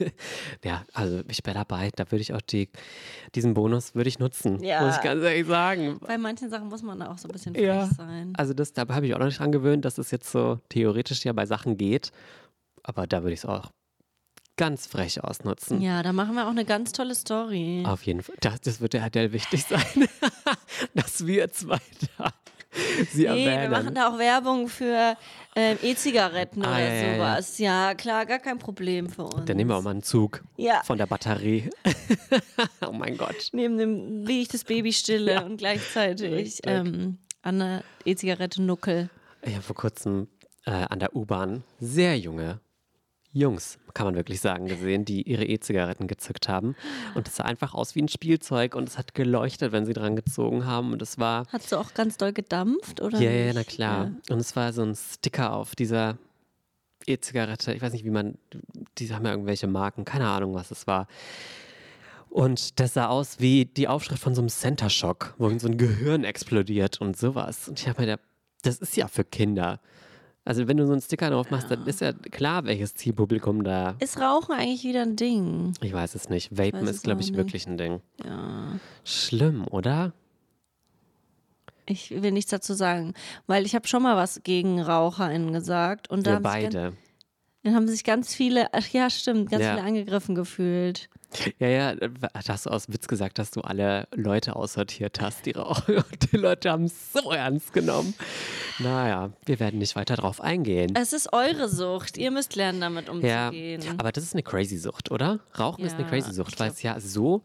[0.64, 1.90] ja, also ich wäre dabei.
[1.94, 2.68] Da würde ich auch die,
[3.34, 4.84] diesen Bonus würde ich nutzen, Ja.
[4.84, 5.98] muss ich ganz ehrlich sagen.
[6.00, 8.32] Bei manchen Sachen muss man auch so ein bisschen frech Ja, sein.
[8.36, 11.24] also das, da habe ich auch noch nicht dran gewöhnt, dass es jetzt so theoretisch
[11.24, 12.10] ja bei Sachen geht.
[12.82, 13.70] Aber da würde ich es auch
[14.56, 15.80] ganz frech ausnutzen.
[15.80, 17.82] Ja, da machen wir auch eine ganz tolle Story.
[17.86, 18.36] Auf jeden Fall.
[18.40, 20.08] Das, das wird der Adele wichtig sein,
[20.94, 21.78] dass wir zwei
[22.18, 22.30] da
[23.12, 23.70] sie Nee, wir erwähnen.
[23.72, 25.16] machen da auch Werbung für
[25.56, 27.14] ähm, E-Zigaretten Ah, oder ja, ja, ja.
[27.16, 27.58] sowas.
[27.58, 29.44] Ja, klar, gar kein Problem für uns.
[29.46, 30.82] Dann nehmen wir auch mal einen Zug Ja.
[30.84, 31.68] von der Batterie.
[32.86, 33.48] oh mein Gott.
[33.52, 39.10] Neben dem, wie ich das Baby stille und gleichzeitig ähm, an der E-Zigarette nuckel.
[39.42, 40.28] Ich habe vor kurzem
[40.66, 42.60] äh, an der U-Bahn sehr junge
[43.32, 46.74] Jungs, kann man wirklich sagen, gesehen, die ihre E-Zigaretten gezückt haben.
[47.14, 50.16] Und es sah einfach aus wie ein Spielzeug und es hat geleuchtet, wenn sie dran
[50.16, 50.92] gezogen haben.
[50.92, 53.20] Und es war, Hat so auch ganz doll gedampft, oder?
[53.20, 54.10] ja, ja, na klar.
[54.28, 54.34] Ja.
[54.34, 56.18] Und es war so ein Sticker auf dieser
[57.06, 57.72] E-Zigarette.
[57.72, 58.36] Ich weiß nicht, wie man,
[58.98, 61.06] die haben ja irgendwelche Marken, keine Ahnung, was es war.
[62.30, 65.78] Und das sah aus wie die Aufschrift von so einem Center Shock, wo so ein
[65.78, 67.68] Gehirn explodiert und sowas.
[67.68, 68.26] Und ich habe mir gedacht,
[68.62, 69.80] das ist ja für Kinder.
[70.44, 73.96] Also wenn du so einen Sticker drauf machst, dann ist ja klar, welches Zielpublikum da.
[74.00, 75.74] Ist Rauchen eigentlich wieder ein Ding?
[75.82, 76.56] Ich weiß es nicht.
[76.56, 77.36] Vapen ist, glaube ich, nicht.
[77.36, 78.00] wirklich ein Ding.
[78.24, 78.78] Ja.
[79.04, 80.12] Schlimm, oder?
[81.86, 83.14] Ich will nichts dazu sagen,
[83.46, 86.92] weil ich habe schon mal was gegen RaucherInnen gesagt und da Wir beide.
[87.62, 89.74] Dann haben sich ganz viele, ach ja, stimmt, ganz Ja.
[89.74, 91.08] viele angegriffen gefühlt.
[91.60, 92.08] Ja, ja, da
[92.48, 95.96] hast du aus Witz gesagt, dass du alle Leute aussortiert hast, die rauchen.
[96.12, 98.14] Und die Leute haben es so ernst genommen.
[98.80, 100.92] Naja, wir werden nicht weiter drauf eingehen.
[100.96, 102.16] Es ist eure Sucht.
[102.18, 103.82] Ihr müsst lernen, damit Ja, umzugehen.
[103.98, 105.38] aber das ist eine crazy Sucht, oder?
[105.58, 107.42] Rauchen ist eine Ja, crazy Sucht, weil es ja so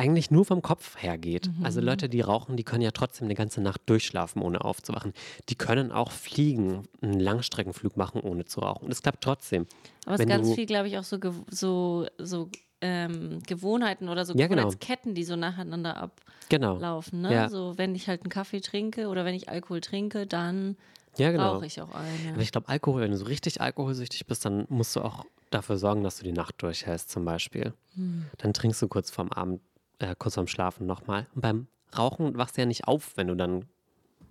[0.00, 1.48] eigentlich nur vom Kopf hergeht.
[1.58, 1.64] Mhm.
[1.64, 5.12] Also Leute, die rauchen, die können ja trotzdem eine ganze Nacht durchschlafen, ohne aufzuwachen.
[5.50, 8.86] Die können auch fliegen, einen Langstreckenflug machen, ohne zu rauchen.
[8.86, 9.66] Und es klappt trotzdem.
[10.06, 11.18] aber es ist ganz viel, glaube ich, auch so,
[11.50, 12.48] so, so
[12.80, 14.62] ähm, Gewohnheiten oder so Ja, genau.
[14.62, 16.10] Gewohnheitsketten, die so nacheinander
[16.48, 16.76] Genau.
[16.76, 17.20] ablaufen.
[17.20, 17.32] Ne?
[17.32, 17.48] Ja.
[17.50, 20.76] So, wenn ich halt einen Kaffee trinke oder wenn ich Alkohol trinke, dann
[21.18, 21.56] Ja, genau.
[21.56, 22.32] rauche ich auch eine.
[22.32, 25.76] Aber ich glaube, Alkohol, wenn du so richtig alkoholsüchtig bist, dann musst du auch dafür
[25.76, 27.74] sorgen, dass du die Nacht durchhältst, zum Beispiel.
[27.94, 28.26] Hm.
[28.38, 29.60] Dann trinkst du kurz vorm Abend,
[30.00, 31.26] äh, kurz vorm Schlafen nochmal.
[31.34, 33.66] Und beim Rauchen wachst du ja nicht auf, wenn du dann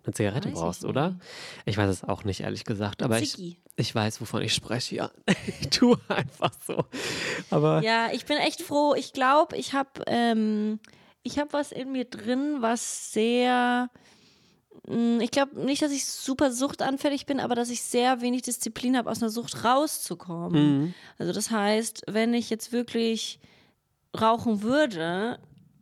[0.03, 0.89] eine Zigarette Weiß ich brauchst, nicht.
[0.89, 1.19] oder?
[1.65, 3.03] Ich weiß es auch nicht, ehrlich gesagt.
[3.03, 3.57] Aber ich, Ziggy.
[3.75, 4.95] ich weiß, wovon ich spreche.
[4.95, 5.11] Ja,
[5.61, 6.85] ich tue einfach so.
[7.49, 8.93] Aber Ja, ich bin echt froh.
[8.95, 10.79] Ich glaube, ich habe ähm,
[11.23, 13.89] ich habe was in mir drin, was sehr
[14.87, 18.97] mh, ich glaube nicht, dass ich super suchtanfällig bin, aber dass ich sehr wenig Disziplin
[18.97, 20.79] habe, aus einer Sucht rauszukommen.
[20.79, 20.93] Mhm.
[21.17, 23.39] Also das heißt, wenn ich jetzt wirklich
[24.19, 25.39] rauchen würde,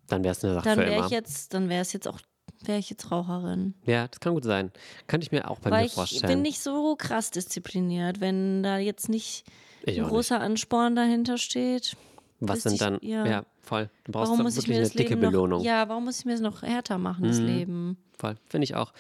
[0.08, 1.06] dann wäre es eine Sache dann für wäre immer.
[1.06, 2.20] ich jetzt, dann wäre es jetzt auch,
[2.64, 3.74] wäre ich jetzt Raucherin.
[3.86, 4.72] ja, das kann gut sein.
[5.08, 6.28] Könnte ich mir auch bei Weil mir ich vorstellen.
[6.32, 9.46] bin nicht so krass diszipliniert, wenn da jetzt nicht
[9.84, 10.14] ich ein auch nicht.
[10.16, 11.96] großer Ansporn dahinter steht.
[12.40, 13.26] Was sind ich- dann, ja.
[13.26, 13.90] ja, voll.
[14.04, 15.60] Du brauchst Warum muss ich wirklich mir eine das dicke Leben Belohnung.
[15.60, 17.46] noch, ja, warum muss ich mir das noch härter machen, das Mhm.
[17.48, 17.98] Leben?
[18.20, 18.94] Voll, finde ich auch.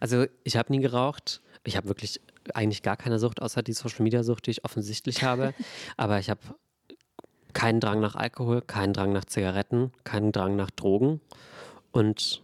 [0.00, 1.40] Also ich habe nie geraucht.
[1.64, 2.20] Ich habe wirklich
[2.52, 5.54] eigentlich gar keine Sucht, außer die Social-Media-Sucht, die ich offensichtlich habe.
[5.96, 6.40] Aber ich habe
[7.54, 11.20] keinen Drang nach Alkohol, keinen Drang nach Zigaretten, keinen Drang nach Drogen.
[11.92, 12.42] Und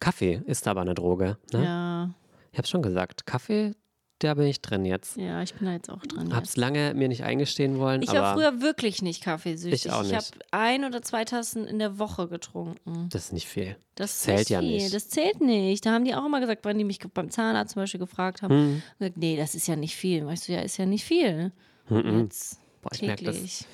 [0.00, 1.38] Kaffee ist aber eine Droge.
[1.52, 1.64] Ne?
[1.64, 2.10] Ja,
[2.52, 3.72] Ich habe schon gesagt, Kaffee,
[4.18, 5.16] da bin ich drin jetzt.
[5.16, 6.34] ja, ich bin da jetzt auch dran.
[6.34, 9.86] Hab's lange mir nicht eingestehen wollen, Ich war früher wirklich nicht kaffeesüchtig.
[9.86, 10.44] Ich auch Ich habe nicht.
[10.50, 13.08] ein oder zwei Tassen in der Woche getrunken.
[13.10, 13.76] das ist nicht viel.
[13.94, 14.92] Das zählt ja nicht.
[14.92, 15.86] Das zählt nicht.
[15.86, 18.54] Da haben die auch immer gesagt, wenn die mich beim Zahnarzt zum Beispiel gefragt haben,
[18.54, 18.82] Hm.
[18.98, 20.26] gesagt, nee, das ist ja nicht viel.
[20.26, 21.52] Weißt du, ja, ist ja nicht viel.
[21.88, 22.20] Mhm.
[22.22, 23.64] Jetzt Boah, ich merke das.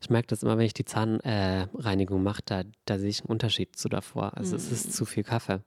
[0.00, 3.30] Ich merke das immer, wenn ich die Zahnreinigung äh, mache, da, da sehe ich einen
[3.30, 4.36] Unterschied zu davor.
[4.36, 4.72] Also es Hm.
[4.74, 5.60] ist zu viel Kaffee.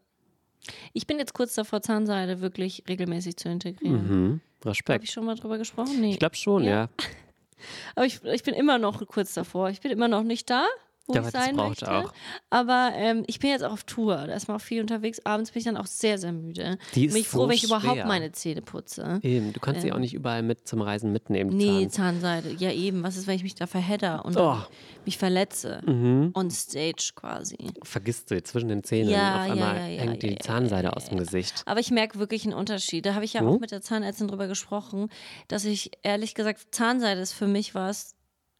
[0.94, 4.08] Ich bin jetzt kurz davor, Zahnseide wirklich regelmäßig zu integrieren.
[4.08, 4.42] Mhm.
[4.62, 5.04] Habe Respekt.
[5.04, 6.00] ich schon mal drüber gesprochen?
[6.02, 6.12] Nee.
[6.12, 6.70] Ich glaube schon, Ja.
[6.70, 6.90] ja.
[7.96, 9.70] Aber ich, ich bin immer noch kurz davor.
[9.70, 10.66] Ich bin immer noch nicht da,
[11.12, 11.92] wo Ja, ich sein möchte.
[11.92, 12.14] auch.
[12.50, 14.16] Aber ähm, ich bin jetzt auch auf Tour.
[14.28, 15.20] Da ist man auch viel unterwegs.
[15.26, 16.78] Abends bin ich dann auch sehr, sehr müde.
[16.96, 18.06] Die ist bin ich froh, so wenn ich überhaupt schwer.
[18.06, 19.20] meine Zähne putze.
[19.24, 21.56] Eben, du kannst sie auch nicht überall mit zum Reisen mitnehmen.
[21.56, 22.22] Nee, Zahn.
[22.22, 22.56] Zahnseide.
[22.58, 23.04] Ja, eben.
[23.04, 24.58] Was ist, wenn ich mich da verhedder und Oh.
[25.06, 25.82] mich verletze?
[25.86, 26.32] Mhm.
[26.34, 27.58] On stage quasi.
[27.84, 29.10] Vergisst du zwischen den Zähnen.
[29.12, 31.64] Ja, Auf einmal ja, ja, hängt die Zahnseide aus dem Gesicht.
[31.66, 33.06] Aber ich merke wirklich einen Unterschied.
[33.06, 33.48] Da habe ich ja Hm?
[33.48, 35.10] auch mit der Zahnärztin drüber gesprochen,
[35.48, 38.16] dass ich ehrlich gesagt, Zahnseide ist für mich was,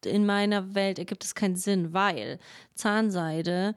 [0.06, 2.38] in meiner Welt ergibt es keinen Sinn, weil
[2.74, 3.74] Zahnseide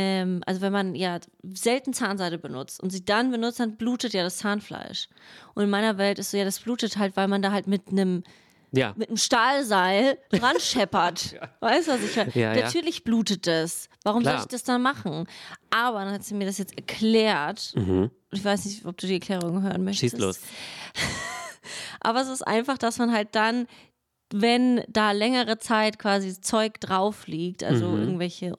[0.00, 4.22] ähm, also wenn man ja selten Zahnseide benutzt und sie dann benutzt, dann blutet ja
[4.22, 5.08] das Zahnfleisch.
[5.54, 7.88] Und in meiner Welt ist so, ja, das blutet halt, weil man da halt mit
[7.88, 8.22] einem
[8.70, 8.94] Ja.
[8.96, 11.34] mit einem Stahlseil dran scheppert.
[11.60, 12.30] Weißt du, was ich meine?
[12.34, 12.64] Ja, ja.
[12.66, 13.88] Natürlich blutet es.
[14.04, 14.34] Warum Klar.
[14.36, 15.26] soll ich das dann machen?
[15.70, 17.74] Aber dann hat sie mir das jetzt erklärt.
[18.30, 20.14] Ich weiß nicht, ob du die Erklärung hören möchtest.
[20.14, 20.18] Mhm.
[20.18, 20.40] Schieß los.
[22.00, 23.66] Aber es ist einfach, dass man halt dann,
[24.32, 28.54] wenn da längere Zeit quasi Zeug drauf liegt, also irgendwelche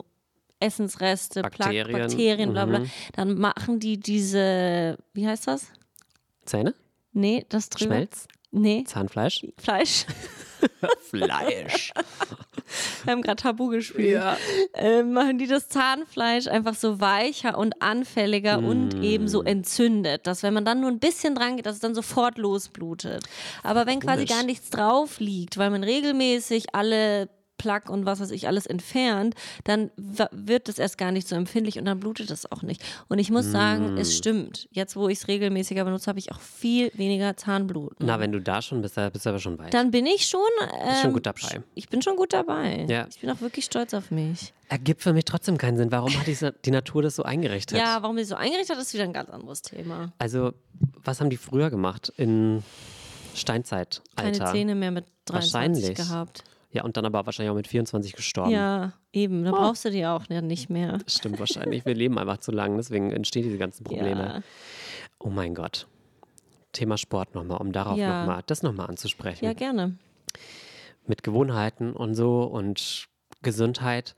[0.59, 1.91] Essensreste, Bakterien, Mhm.
[1.93, 2.89] Bakterien, Bakterien bla bla, mhm.
[3.13, 5.67] dann machen die diese, wie heißt das?
[6.45, 6.73] Zähne?
[7.13, 7.95] Nee, das drüber.
[7.95, 8.27] Schmelz?
[8.51, 9.45] Nee, Zahnfleisch?
[9.57, 10.05] Fleisch.
[11.09, 11.91] Fleisch.
[13.03, 14.21] Wir haben gerade Tabu gespielt.
[14.73, 19.03] Äh, machen die das Zahnfleisch einfach so weicher und anfälliger und Mm.
[19.03, 21.95] eben so entzündet, dass wenn man dann nur ein bisschen dran geht, dass es dann
[21.95, 23.23] sofort losblutet.
[23.63, 24.29] Aber wenn quasi Komisch.
[24.29, 27.29] gar nichts drauf liegt, weil man regelmäßig alle
[27.59, 29.35] Plaque und was weiß ich alles entfernt,
[29.65, 29.91] dann
[30.31, 32.81] wird es erst gar nicht so empfindlich und dann blutet es auch nicht.
[33.09, 33.97] Und ich muss sagen, Mm.
[33.97, 34.67] es stimmt.
[34.71, 37.93] Jetzt, wo ich es regelmäßiger benutze, habe ich auch viel weniger Zahnblut.
[37.99, 39.71] Na, wenn du da schon bist, dann bist du aber schon weit.
[39.73, 40.39] Dann bin ich schon,
[40.83, 41.61] ähm, schon gut dabei.
[41.75, 42.87] Ich bin schon gut dabei.
[42.89, 43.05] Ja.
[43.09, 44.53] Ich bin auch wirklich stolz auf mich.
[44.69, 45.91] Ergibt für mich trotzdem keinen Sinn.
[45.91, 47.77] Warum hat die, die Natur das so eingerichtet?
[47.77, 50.13] Ja, warum die so eingerichtet hat, ist wieder ein ganz anderes Thema.
[50.19, 50.53] Also,
[51.03, 52.13] was haben die früher gemacht?
[52.17, 52.63] In
[53.35, 54.37] Steinzeit, Keine.
[54.51, 55.95] Zähne mehr mit 23 Wahrscheinlich.
[55.95, 56.43] gehabt.
[56.71, 58.51] Ja, und dann aber wahrscheinlich auch mit 24 gestorben.
[58.51, 59.43] Ja, eben.
[59.43, 60.99] Da brauchst du die auch nicht mehr.
[61.03, 61.83] Das stimmt wahrscheinlich.
[61.85, 64.21] Wir leben einfach zu lang, deswegen entstehen diese ganzen Probleme.
[64.21, 64.41] Ja.
[65.17, 65.87] Oh mein Gott.
[66.71, 68.19] Thema Sport nochmal, um darauf Ja.
[68.21, 69.43] nochmal, das nochmal anzusprechen.
[69.45, 69.97] ja, gerne.
[71.07, 73.07] Mit Gewohnheiten und so und
[73.41, 74.15] Gesundheit.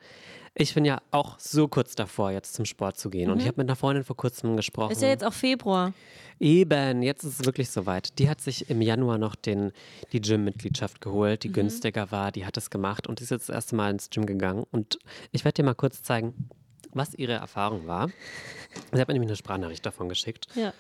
[0.53, 3.31] Ich bin ja auch so kurz davor, jetzt zum Sport zu gehen.
[3.31, 4.87] Und ich habe mit einer Freundin vor kurzem gesprochen.
[4.89, 4.91] Mhm.
[4.93, 5.93] Ist ja jetzt auch Februar.
[6.39, 8.17] Eben, jetzt ist es wirklich soweit.
[8.19, 9.71] Die hat sich im Januar noch den,
[10.11, 11.53] die Gym-Mitgliedschaft geholt, die Mhm.
[11.53, 12.31] günstiger war.
[12.33, 14.65] Die hat es gemacht und ist jetzt das erste Mal ins Gym gegangen.
[14.71, 14.99] Und
[15.31, 16.49] ich werde dir mal kurz zeigen,
[16.93, 18.09] was ihre Erfahrung war.
[18.91, 20.47] Sie hat mir nämlich eine Sprachnachricht davon geschickt.
[20.55, 20.73] Ja.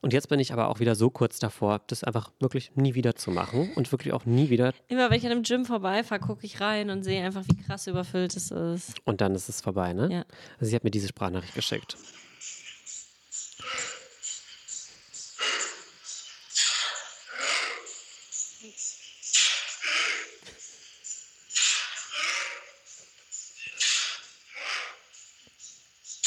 [0.00, 3.16] Und jetzt bin ich aber auch wieder so kurz davor, das einfach wirklich nie wieder
[3.16, 4.72] zu machen und wirklich auch nie wieder.
[4.88, 7.86] Immer wenn ich an einem Gym vorbeifahre, gucke ich rein und sehe einfach, wie krass
[7.86, 8.94] überfüllt es ist.
[9.04, 10.08] Und dann ist es vorbei, ne?
[10.12, 10.24] Ja.
[10.58, 11.96] Also sie hat mir diese Sprachnachricht geschickt.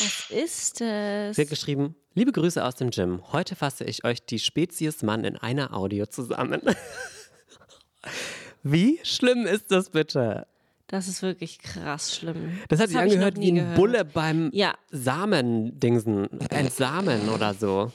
[0.03, 1.35] Was ist das?
[1.35, 3.21] Sie hat geschrieben, liebe Grüße aus dem Gym.
[3.31, 6.61] Heute fasse ich euch die Spezies Mann in einer Audio zusammen.
[8.63, 10.47] Wie schlimm ist das bitte?
[10.87, 12.59] Das ist wirklich krass schlimm.
[12.69, 13.75] Das hat sich angehört wie ein gehört.
[13.75, 14.73] Bulle beim Ja.
[14.91, 17.91] Samendingsen, Entsamen oder so.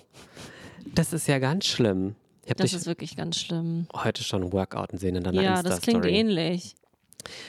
[0.94, 2.16] Das ist ja ganz schlimm.
[2.56, 3.86] Das ist wirklich ganz schlimm.
[3.94, 6.14] heute schon Workouten sehen in deiner Ja, das klingt Insta-Story.
[6.14, 6.74] ähnlich.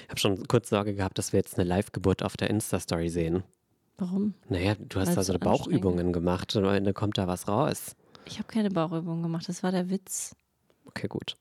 [0.04, 3.44] Ich habe schon kurz Sorge gehabt, dass wir jetzt eine Live-Geburt auf der Insta-Story sehen.
[4.00, 4.34] Warum?
[4.48, 7.96] Naja, du hast Weil's da so Bauchübungen gemacht und am Ende kommt da was raus.
[8.26, 10.36] Ich habe keine Bauchübung gemacht, das war der Witz.
[10.86, 11.36] Okay, gut.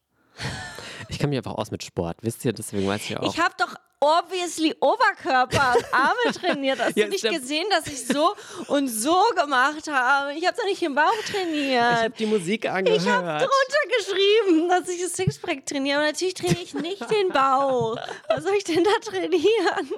[1.08, 2.52] Ich kann mich einfach aus mit Sport, wisst ihr?
[2.52, 3.32] Deswegen weiß ich auch.
[3.32, 6.78] Ich habe doch obviously Oberkörper und Arme trainiert.
[6.78, 7.40] Hast Ja, du nicht stimmt.
[7.40, 8.34] gesehen, dass ich so
[8.68, 10.34] und so gemacht habe?
[10.34, 11.82] Ich habe doch nicht den Bauch Ich trainiert.
[11.82, 13.02] habe die Musik angehört.
[13.02, 15.98] Ich habe drunter geschrieben, dass ich das Sixpack trainiere.
[15.98, 17.96] Aber natürlich trainiere ich nicht den Bauch.
[18.28, 19.90] Was soll ich denn da trainieren?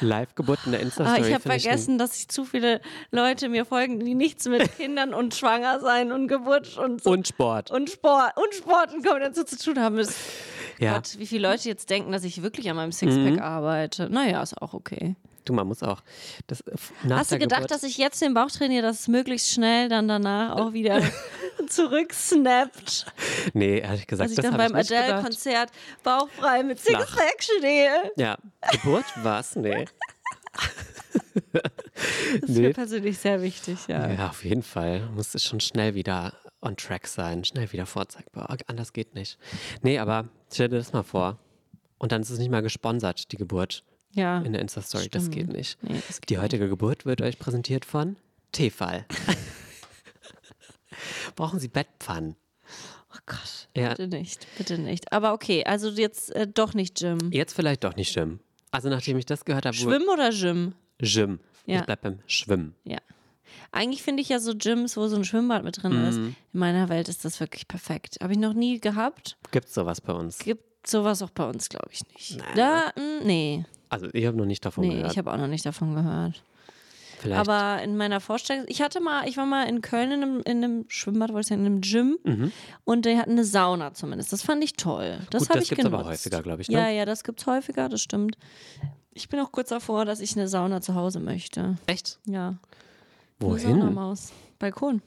[0.00, 1.22] Live-Geburt in der Insta-Story.
[1.22, 2.80] Ah, ich habe vergessen, dass ich zu viele
[3.10, 7.10] Leute mir folgen, die nichts mit Kindern und Schwanger sein und Geburt und so.
[7.10, 7.70] Und Sport.
[7.70, 9.96] und Sport und Sport und Kombination zu tun haben.
[9.96, 10.14] Das,
[10.78, 13.38] ja, Gott, wie viele Leute jetzt denken, dass ich wirklich an meinem Sixpack Mhm.
[13.40, 14.08] arbeite.
[14.10, 15.16] Naja, ist auch okay.
[15.44, 16.02] du, man muss auch.
[16.48, 16.64] Das,
[17.04, 19.88] nach Hast du gedacht, Geburt, dass ich jetzt den Bauch trainiere, dass es möglichst schnell
[19.88, 21.00] dann danach auch wieder
[21.68, 23.06] zurücksnappt?
[23.54, 24.74] Nee, ehrlich gesagt, Dass ich das dann beim.
[24.74, 25.70] Adele-Konzert
[26.02, 28.10] bauchfrei mit Sixpack stehe.
[28.16, 28.36] Ja,
[28.72, 29.56] Geburt was?
[29.56, 29.86] Nee.
[32.40, 34.10] Das ist mir persönlich sehr wichtig, ja.
[34.10, 35.08] Ja, auf jeden Fall.
[35.14, 36.34] Muss es schon schnell wieder
[36.66, 38.56] on track sein, schnell wieder vorzeigbar.
[38.66, 39.38] Anders geht nicht.
[39.82, 41.38] Nee, aber stell dir das mal vor.
[41.98, 44.40] Und dann ist es nicht mal gesponsert, die Geburt Ja.
[44.42, 45.08] in der Insta-Story.
[45.08, 45.82] Das geht nicht.
[45.82, 48.16] Nee, das geht Die heutige Geburt wird euch präsentiert von
[48.52, 49.06] Tefal.
[51.36, 52.36] Brauchen Sie Bettpfannen?
[53.12, 53.90] Oh Gott, Ja.
[53.90, 55.12] bitte nicht, bitte nicht.
[55.12, 57.18] Aber okay, also jetzt äh, doch nicht Gym.
[57.32, 58.40] Jetzt vielleicht doch nicht Schwimmen.
[58.70, 60.74] Also nachdem ich das gehört habe, Schwimmen oder Gym?
[60.98, 61.40] Gym.
[61.66, 61.80] Ja.
[61.80, 62.74] Ich bleib beim Schwimmen.
[62.84, 62.98] Ja.
[63.72, 66.18] Eigentlich finde ich ja so Gyms, wo so ein Schwimmbad mit drin ist.
[66.18, 66.34] Mhm.
[66.52, 68.16] In meiner Welt ist das wirklich perfekt.
[68.22, 69.36] Habe ich noch nie gehabt.
[69.50, 70.38] Gibt's sowas bei uns?
[70.38, 72.38] Gibt sowas auch bei uns, glaube ich, nicht.
[72.54, 75.12] Da, mh, nee, Also ich habe noch nicht davon nee, gehört.
[75.12, 76.42] ich habe auch noch nicht davon gehört.
[77.18, 77.40] Vielleicht.
[77.48, 80.62] Aber in meiner Vorstellung, ich hatte mal, ich war mal in Köln in einem, in
[80.62, 82.52] einem Schwimmbad, wollte ich sagen, in einem Gym
[82.84, 84.32] und die hatten eine Sauna zumindest.
[84.34, 85.18] Das fand ich toll.
[85.30, 85.48] Das Mhm.
[85.48, 86.00] Habe das ich gibt's genutzt.
[86.02, 86.74] aber häufiger, glaub ich, ne?
[86.74, 88.36] Ja, ja, das gibt's häufiger, das stimmt.
[89.14, 91.76] Ich bin auch kurz davor, dass ich eine Sauna zu Hause möchte.
[91.86, 92.18] Echt?
[92.26, 92.58] Ja.
[93.40, 93.80] Wohin?
[93.80, 94.32] Saunamaus.
[94.58, 95.02] Balkon.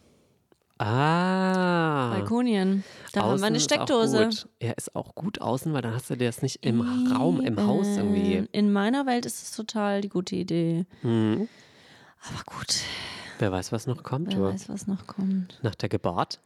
[0.82, 2.12] Ah.
[2.12, 2.86] Balkonien.
[3.12, 4.26] Da haben wir eine ist Steckdose.
[4.26, 4.48] gut.
[4.62, 6.80] Ja, ist auch gut außen, weil dann hast du das nicht im
[7.12, 8.36] Raum, im Haus irgendwie.
[8.36, 8.48] Eben.
[8.54, 10.86] In meiner Welt ist es total die gute Idee.
[11.02, 11.50] Hm.
[12.22, 12.78] Aber gut,
[13.40, 14.34] Wer weiß, was noch kommt.
[14.36, 15.60] wer weiß, was noch kommt.
[15.64, 16.40] Nach der Geburt.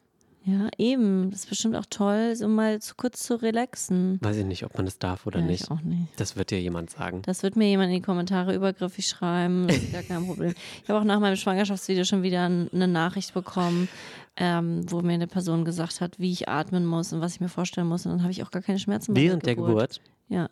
[0.46, 1.32] Ja, eben.
[1.32, 4.18] Das ist bestimmt auch toll, so mal zu kurz zu relaxen.
[4.22, 5.64] Weiß ich nicht, ob man das darf oder ja, nicht.
[5.64, 6.08] Ich auch nicht.
[6.18, 7.22] Das wird dir jemand sagen.
[7.26, 9.68] Das wird mir jemand in die Kommentare übergriffig schreiben.
[9.68, 10.54] Das ist gar kein Problem.
[10.84, 13.88] Ich habe auch nach meinem Schwangerschaftsvideo schon wieder eine Nachricht bekommen,
[14.36, 17.50] ähm, wo mir eine Person gesagt hat, wie ich atmen muss und was ich mir
[17.50, 18.06] vorstellen muss.
[18.06, 19.24] Und dann habe ich auch gar keine Schmerzen mehr.
[19.24, 20.02] Während der Geburt.
[20.28, 20.50] Ja.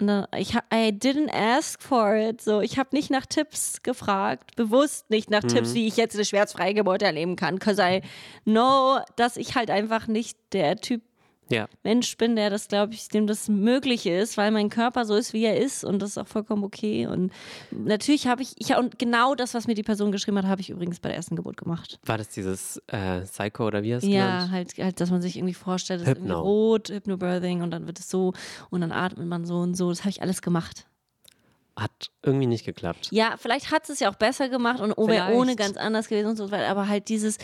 [0.00, 2.40] Und dann, ich, I didn't ask for it.
[2.40, 5.48] So, ich habe nicht nach Tipps gefragt, bewusst nicht nach Mhm.
[5.48, 7.56] Tipps, wie ich jetzt eine schmerzfreie Geburt erleben kann.
[7.56, 8.02] Because I
[8.44, 11.02] know, dass ich halt einfach nicht der Typ
[11.50, 11.68] Ja.
[11.82, 15.32] Mensch bin, der das, glaube ich, dem das möglich ist, weil mein Körper so ist,
[15.32, 17.06] wie er ist und das ist auch vollkommen okay.
[17.06, 17.32] Und
[17.70, 20.70] natürlich habe ich, ich, und genau das, was mir die Person geschrieben hat, habe ich
[20.70, 21.98] übrigens bei der ersten Geburt gemacht.
[22.04, 24.52] War das dieses äh, Psycho oder wie hast du Ja, genannt?
[24.52, 26.40] halt, halt, dass man sich irgendwie vorstellt, es ist irgendwie Hypno.
[26.42, 28.32] rot, Hypnobirthing und dann wird es so
[28.70, 29.88] und dann atmet man so und so.
[29.90, 30.86] Das habe ich alles gemacht.
[31.76, 33.08] Hat irgendwie nicht geklappt.
[33.10, 35.32] Ja, vielleicht hat es ja auch besser gemacht und wäre Vielleicht.
[35.34, 36.68] ohne ganz anders gewesen und so weiter.
[36.68, 37.38] Aber halt dieses,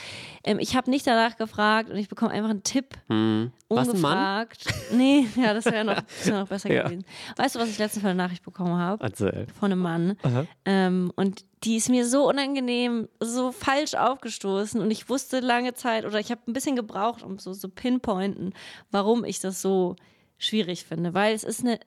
[0.44, 2.96] ähm, ich habe nicht danach gefragt und ich bekomme einfach einen Tipp.
[3.08, 3.52] Hm.
[3.68, 4.12] Was ein Mann?
[4.18, 4.66] Ungefragt.
[4.92, 6.82] Nee, ja, das wäre noch, das wär noch besser Ja.
[6.84, 7.04] gewesen.
[7.36, 9.02] Weißt du, was ich letztens für eine Nachricht bekommen habe?
[9.02, 10.16] Also, Von einem Mann.
[10.64, 14.80] Ähm, und die ist mir so unangenehm, so falsch aufgestoßen.
[14.80, 18.52] Und ich wusste lange Zeit, oder ich habe ein bisschen gebraucht, um so so pinpointen,
[18.90, 19.96] warum ich das so
[20.38, 21.14] schwierig finde.
[21.14, 21.80] Weil es ist eine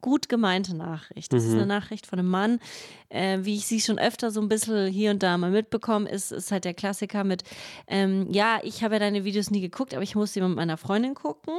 [0.00, 1.32] gut gemeinte Nachricht.
[1.32, 2.60] Das ist eine Nachricht von einem Mann,
[3.08, 6.32] äh, wie ich sie schon öfter so ein bisschen hier und da mal mitbekommen, ist,
[6.32, 7.42] ist halt der Klassiker mit,
[7.86, 10.76] ähm, ja, ich habe ja deine Videos nie geguckt, aber ich musste sie mit meiner
[10.76, 11.54] Freundin gucken.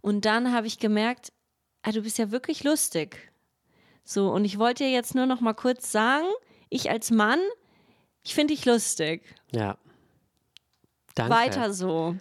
[0.00, 1.32] Und dann habe ich gemerkt,
[1.82, 3.32] ah, du bist ja wirklich lustig.
[4.04, 6.26] So, und ich wollte dir jetzt nur noch mal kurz sagen,
[6.68, 7.40] ich als Mann,
[8.24, 9.22] ich finde dich lustig.
[9.52, 9.76] ja.
[11.16, 11.34] Danke.
[11.34, 12.14] Weiter so.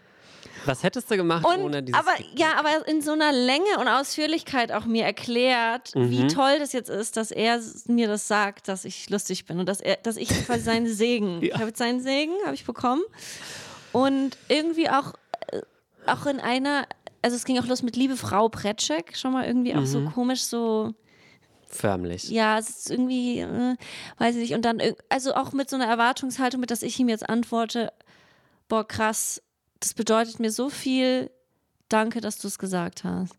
[0.66, 2.00] Was hättest du gemacht Und, ohne dieses.
[2.00, 6.10] aber ja, aber in so einer Länge und Ausführlichkeit auch mir erklärt, Mhm.
[6.10, 9.68] wie toll das jetzt ist, dass er mir das sagt, dass ich lustig bin und
[9.68, 13.04] dass er, dass ich quasi seinen Segen, ich habe jetzt seinen Segen, habe ich bekommen
[13.92, 15.14] und irgendwie auch,
[15.52, 15.62] äh,
[16.08, 16.86] auch in einer,
[17.22, 20.12] also es ging auch los mit Liebe Frau Pretschek, schon mal irgendwie auch so Mhm.
[20.14, 20.94] komisch so
[21.68, 22.30] Förmlich.
[22.30, 23.76] ja, es ist irgendwie, äh,
[24.20, 24.54] weiß ich nicht.
[24.54, 27.92] Und dann, also auch mit so einer Erwartungshaltung, mit dass ich ihm jetzt antworte,
[28.70, 29.42] boah, krass,
[29.80, 31.30] das bedeutet mir so viel,
[31.90, 33.36] danke, dass du es gesagt hast.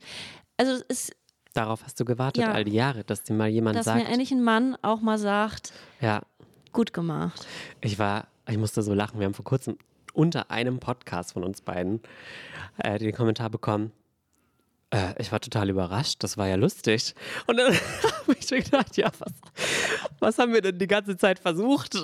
[0.57, 1.17] Also es ist,
[1.55, 2.53] Darauf hast du gewartet Ja.
[2.53, 3.99] all die Jahre, dass dir mal jemand dass sagt.
[3.99, 6.21] mir endlich ein Mann auch mal sagt, ja,
[6.73, 7.47] gut gemacht.
[7.81, 9.19] ich war, ich musste so lachen.
[9.19, 9.79] Wir haben vor kurzem
[10.13, 12.01] unter einem Podcast von uns beiden
[12.79, 13.93] äh, den Kommentar bekommen.
[14.91, 17.15] Äh, ich war total überrascht, das war ja lustig.
[17.47, 17.73] Und dann
[18.21, 19.33] habe ich mir gedacht, ja, was,
[20.21, 21.97] was haben wir denn die ganze Zeit versucht?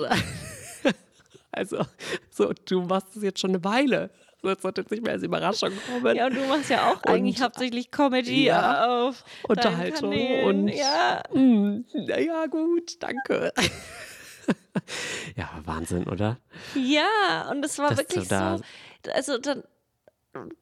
[1.52, 1.84] Also,
[2.30, 4.10] so, du machst es jetzt schon eine Weile.
[4.42, 6.16] So, jetzt sollte jetzt nicht mehr als Überraschung kommen.
[6.16, 10.12] Ja, und du machst ja auch eigentlich hauptsächlich Comedy Ja, auf Unterhaltung
[10.44, 11.22] und ja.
[11.30, 13.52] Hm, naja, gut, danke.
[15.36, 16.38] ja, Wahnsinn, oder?
[16.74, 18.64] Ja, und es war Dass wirklich da- so.
[19.12, 19.62] Also dann.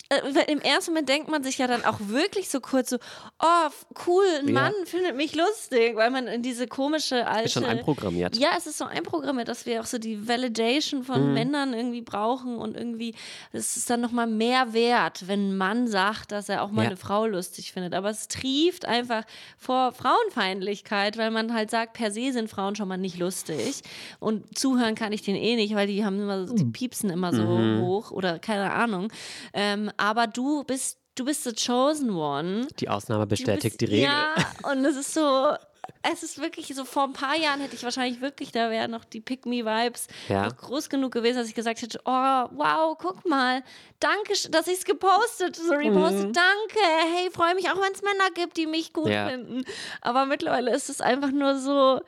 [0.08, 2.96] Äh, Im ersten Moment denkt man sich ja dann auch wirklich so kurz so,
[3.40, 3.68] oh,
[4.06, 4.54] cool, ein Ja.
[4.54, 7.44] Mann findet mich lustig, weil man in diese komische alte...
[7.44, 8.36] Ist schon einprogrammiert.
[8.36, 11.34] Ja, es ist so einprogrammiert, dass wir auch so die Validation von Mhm.
[11.34, 13.14] Männern irgendwie brauchen und irgendwie,
[13.52, 16.88] es ist dann nochmal mehr wert, wenn ein Mann sagt, dass er auch mal Ja.
[16.88, 17.94] eine Frau lustig findet.
[17.94, 19.24] Aber es trieft einfach
[19.56, 23.82] vor Frauenfeindlichkeit, weil man halt sagt, per se sind Frauen schon mal nicht lustig.
[24.18, 27.32] Und zuhören kann ich denen eh nicht, weil die haben immer, so- die piepsen immer
[27.32, 27.80] so Mhm.
[27.82, 29.12] hoch oder keine Ahnung.
[29.60, 32.66] Ähm, aber du bist, du bist the chosen one.
[32.78, 34.04] Die Ausnahme bestätigt bist- die Regel.
[34.04, 34.34] Ja,
[34.70, 35.54] und es ist so,
[36.02, 39.04] es ist wirklich so, vor ein paar Jahren hätte ich wahrscheinlich wirklich, da wären noch
[39.04, 40.44] die Pick-Me-Vibes Ja.
[40.46, 42.10] noch groß genug gewesen, dass ich gesagt hätte, oh,
[42.52, 43.62] wow, guck mal,
[43.98, 46.80] danke, dass ich es gepostet, so repostet, danke,
[47.14, 49.12] hey, freue mich auch, wenn es Männer gibt, die mich gut Mhm.
[49.12, 49.28] Ja.
[49.28, 49.64] finden.
[50.00, 52.00] Aber mittlerweile ist es einfach nur so,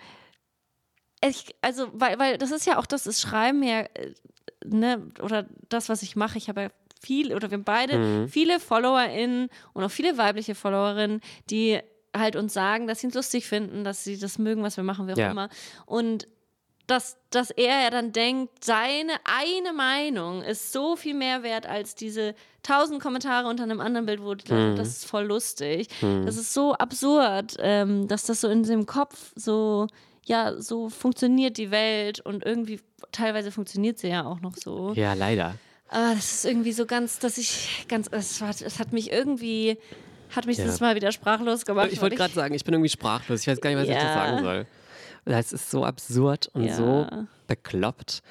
[1.25, 4.15] ich, also, weil, weil das ist ja auch das, das Schreiben ja, äh,
[4.65, 6.69] ne, oder das, was ich mache, ich habe ja
[7.03, 8.29] viel, oder wir haben beide Mhm.
[8.29, 11.79] viele FollowerInnen und auch viele weibliche Followerinnen, die
[12.17, 15.07] halt uns sagen, dass sie uns lustig finden, dass sie das mögen, was wir machen,
[15.09, 15.31] wie auch Ja.
[15.31, 15.49] immer.
[15.87, 16.27] Und
[16.89, 21.95] dass, dass er ja dann denkt, seine eine Meinung ist so viel mehr wert als
[21.95, 25.89] diese tausend Kommentare unter einem anderen Bild, wo die Leute, das ist voll lustig.
[26.25, 29.87] Das ist so absurd, ähm, dass das so in seinem Kopf so,
[30.27, 32.81] ja, so funktioniert die Welt und irgendwie,
[33.13, 34.93] teilweise funktioniert sie ja auch noch so.
[34.95, 35.55] Ja, leider.
[35.93, 39.79] Aber das ist irgendwie so ganz, dass ich ganz, es, war, es hat mich irgendwie
[40.31, 40.65] hat mich ja.
[40.65, 41.91] das mal wieder sprachlos gemacht.
[41.93, 43.43] Ich wollte gerade sagen, ich bin irgendwie sprachlos.
[43.43, 43.97] Ich weiß gar nicht, was ja.
[43.97, 44.67] ich da sagen soll.
[45.27, 46.75] Das ist so absurd und ja.
[46.75, 47.07] so
[47.47, 48.23] bekloppt.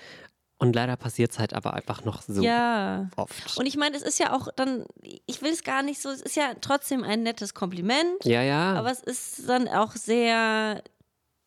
[0.57, 3.09] Und leider passiert es halt aber einfach noch so ja.
[3.15, 3.57] oft.
[3.57, 4.85] Und ich meine, es ist ja auch dann,
[5.25, 8.25] ich will es gar nicht so, es ist ja trotzdem ein nettes Kompliment.
[8.25, 8.73] Ja, ja.
[8.73, 10.83] Aber es ist dann auch sehr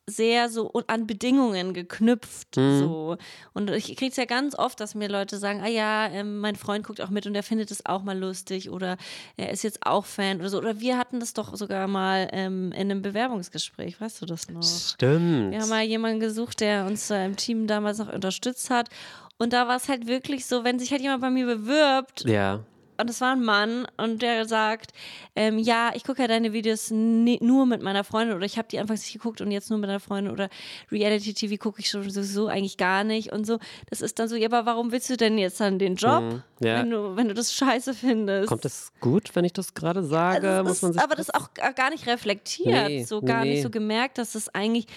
[0.07, 2.57] sehr so an Bedingungen geknüpft.
[2.57, 2.79] Mhm.
[2.79, 3.17] So.
[3.53, 6.55] Und ich kriege es ja ganz oft, dass mir Leute sagen, ah ja, ähm, mein
[6.55, 8.97] Freund guckt auch mit und er findet es auch mal lustig oder
[9.35, 10.57] er ist jetzt auch Fan oder so.
[10.59, 14.63] Oder wir hatten das doch sogar mal ähm, in einem Bewerbungsgespräch, weißt du das noch?
[14.63, 15.51] Stimmt.
[15.51, 18.89] Wir haben mal jemanden gesucht, der uns äh, im Team damals noch unterstützt hat.
[19.37, 22.63] Und da war es halt wirklich so, wenn sich halt jemand bei mir bewirbt, ja
[22.97, 24.91] und es war ein Mann und der sagt,
[25.35, 28.79] ähm, ja, ich gucke ja deine Videos nur mit meiner Freundin oder ich habe die
[28.79, 30.49] anfangs nicht geguckt und jetzt nur mit einer Freundin oder
[30.91, 33.59] Reality-TV gucke ich sowieso eigentlich gar nicht und so.
[33.89, 36.43] Das ist dann so, ja, aber warum willst du denn jetzt dann den Job, mhm,
[36.59, 36.79] ja.
[36.79, 38.47] wenn, du, wenn du das scheiße findest?
[38.47, 40.49] Kommt das gut, wenn ich das gerade sage?
[40.49, 43.53] Also Muss man sich aber das auch gar nicht reflektiert, nee, so gar nee.
[43.53, 44.87] nicht so gemerkt, dass es eigentlich,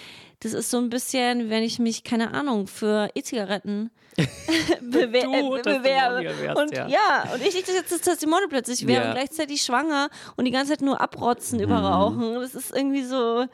[0.41, 3.91] das ist so ein bisschen, wenn ich mich, keine Ahnung, für E-Zigaretten
[4.81, 6.23] bewer äh, bewerbe.
[6.23, 6.87] Wärst, und ja.
[6.87, 7.29] ja.
[7.33, 9.09] und ich nicht, jetzt das Testimonial plötzlich wäre ja.
[9.09, 11.65] und gleichzeitig schwanger und die ganze Zeit nur abrotzen mhm.
[11.65, 12.35] über Rauchen.
[12.35, 13.45] Das ist irgendwie so.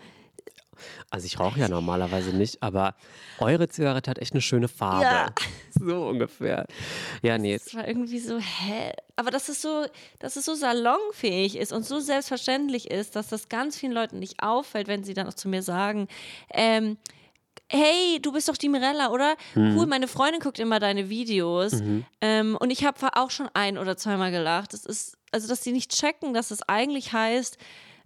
[1.10, 2.96] Also ich rauche ja normalerweise nicht, aber
[3.40, 5.06] eure Zigarette hat echt eine schöne Farbe.
[5.06, 5.28] Ja.
[5.78, 6.68] So ungefähr.
[7.22, 7.58] Ja, nee.
[7.58, 8.94] Das war irgendwie so, hä?
[9.18, 9.86] Aber dass es so,
[10.20, 14.42] dass es so salonfähig ist und so selbstverständlich ist, dass das ganz vielen Leuten nicht
[14.42, 16.08] auffällt, wenn sie dann auch zu mir sagen,
[16.54, 16.98] ähm,
[17.70, 19.36] hey, du bist doch die Mirella, oder?
[19.56, 19.78] Mhm.
[19.78, 21.74] Cool, meine Freundin guckt immer deine Videos.
[21.74, 22.06] Mhm.
[22.22, 24.74] Ähm, und ich habe auch schon ein oder zweimal gelacht.
[24.74, 27.58] Das ist, also, dass sie nicht checken, dass es eigentlich heißt,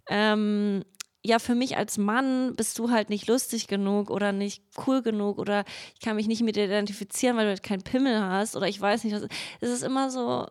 [0.08, 0.84] ähm,
[1.22, 5.38] ja, für mich als Mann bist du halt nicht lustig genug oder nicht cool genug
[5.38, 5.64] oder
[5.94, 8.80] ich kann mich nicht mit dir identifizieren, weil du halt keinen Pimmel hast oder ich
[8.80, 9.26] weiß nicht was.
[9.60, 10.46] Es ist immer so.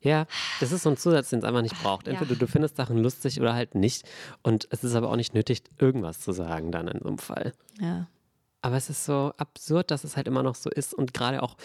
[0.00, 0.26] Ja,
[0.60, 2.06] das ist so ein Zusatz, den es einfach nicht braucht.
[2.06, 2.36] Entweder ja.
[2.36, 4.08] du, du findest Sachen lustig oder halt nicht.
[4.42, 7.52] Und es ist aber auch nicht nötig, irgendwas zu sagen dann in so einem Fall.
[7.80, 8.06] Ja.
[8.62, 10.94] Aber es ist so absurd, dass es halt immer noch so ist.
[10.94, 11.56] Und gerade auch,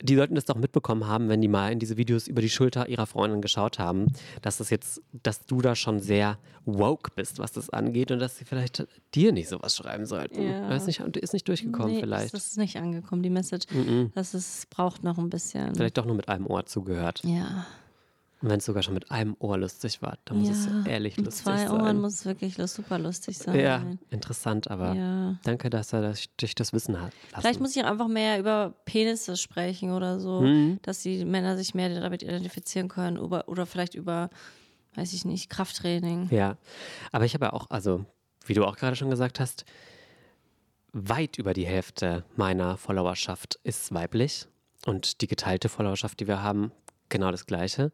[0.00, 2.88] die sollten das doch mitbekommen haben, wenn die mal in diese Videos über die Schulter
[2.88, 4.06] ihrer Freundin geschaut haben,
[4.40, 8.38] dass das jetzt, dass du da schon sehr woke bist, was das angeht und dass
[8.38, 10.40] sie vielleicht dir nicht sowas schreiben sollten.
[10.40, 10.74] Ja.
[10.74, 12.32] Ist, nicht, ist nicht durchgekommen nee, vielleicht.
[12.32, 13.66] Das ist nicht angekommen, die Message.
[13.72, 14.10] Mm -mm.
[14.14, 15.74] Das ist, braucht noch ein bisschen.
[15.74, 17.20] Vielleicht doch nur mit einem Ohr zugehört.
[17.24, 17.66] Ja.
[18.40, 21.16] Und wenn es sogar schon mit einem Ohr lustig war, dann muss ja, es ehrlich
[21.16, 21.54] lustig sein.
[21.54, 23.58] Mit zwei Ohren muss es wirklich super lustig sein.
[23.58, 25.36] Ja, interessant, aber ja.
[25.42, 27.12] danke, dass er das, dich das Wissen hat.
[27.32, 27.42] Lassen.
[27.42, 30.78] Vielleicht muss ich auch einfach mehr über Penisse sprechen oder so, mhm.
[30.82, 34.30] dass die Männer sich mehr damit identifizieren können oder, oder vielleicht über,
[34.94, 36.28] weiß ich nicht, Krafttraining.
[36.30, 36.56] Ja,
[37.10, 38.04] aber ich habe ja auch, also
[38.46, 39.64] wie du auch gerade schon gesagt hast,
[40.92, 44.46] weit über die Hälfte meiner Followerschaft ist weiblich.
[44.86, 46.70] Und die geteilte Followerschaft, die wir haben,
[47.08, 47.92] genau das Gleiche.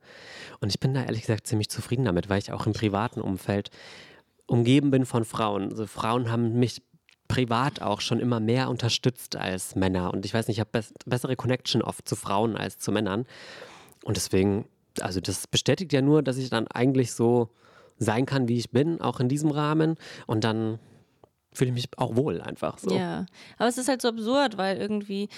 [0.61, 3.71] Und ich bin da ehrlich gesagt ziemlich zufrieden damit, weil ich auch im privaten Umfeld
[4.47, 5.71] umgeben bin von Frauen.
[5.71, 6.83] Also Frauen haben mich
[7.29, 10.13] privat auch schon immer mehr unterstützt als Männer.
[10.13, 13.27] Und ich weiß nicht, ich habe bessere Connection oft zu Frauen als zu Männern.
[14.05, 14.69] Und deswegen,
[15.01, 17.51] also das bestätigt ja nur, dass ich dann eigentlich so
[17.99, 19.97] sein kann, wie ich bin, auch in diesem Rahmen.
[20.27, 20.79] Und dann
[21.53, 22.95] fühle ich mich auch wohl einfach so.
[22.95, 25.29] Ja, aber es ist halt so absurd, weil irgendwie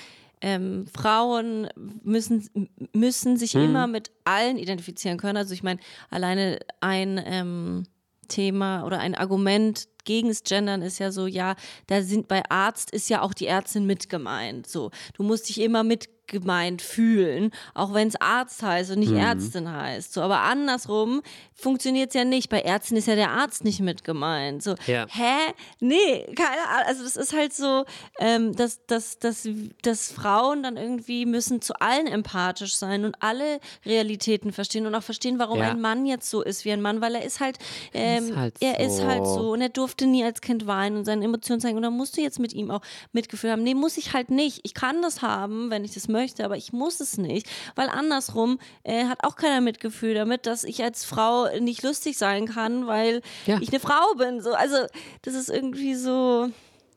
[0.40, 1.68] ähm, Frauen
[2.02, 3.62] müssen, müssen sich hm.
[3.62, 5.36] immer mit allen identifizieren können.
[5.36, 5.80] Also ich meine,
[6.10, 7.84] alleine ein ähm,
[8.28, 11.56] Thema oder ein Argument gegen das Gendern ist ja so, ja,
[11.88, 14.66] da sind bei Arzt ist ja auch die Ärztin mit gemeint.
[14.66, 19.12] So, du musst dich immer mit gemeint fühlen, auch wenn es Arzt heißt und nicht
[19.12, 19.18] mhm.
[19.18, 20.12] Ärztin heißt.
[20.12, 21.22] So, aber andersrum
[21.54, 22.48] funktioniert es ja nicht.
[22.48, 24.62] Bei Ärzten ist ja der Arzt nicht mit gemeint.
[24.62, 25.06] So, ja.
[25.08, 25.52] hä?
[25.80, 26.86] Nee, keine Ahnung.
[26.86, 27.84] Also das ist halt so,
[28.18, 29.48] ähm, dass, dass, dass,
[29.82, 35.02] dass Frauen dann irgendwie müssen zu allen empathisch sein und alle Realitäten verstehen und auch
[35.02, 35.70] verstehen, warum ja.
[35.70, 37.58] ein Mann jetzt so ist wie ein Mann, weil er ist halt,
[37.94, 38.84] ähm, ist halt er so.
[38.84, 41.82] ist halt so und er durfte nie als Kind weinen und seine Emotionen zeigen und
[41.82, 43.62] dann musst du jetzt mit ihm auch Mitgefühl haben.
[43.62, 44.60] Nee, muss ich halt nicht.
[44.64, 47.88] Ich kann das haben, wenn ich das möchte möchte, aber ich muss es nicht, weil
[47.88, 52.86] andersrum äh, hat auch keiner Mitgefühl damit, dass ich als Frau nicht lustig sein kann,
[52.86, 53.58] weil ja.
[53.60, 54.40] ich eine Frau bin.
[54.40, 54.76] So, also
[55.22, 56.48] das ist irgendwie so,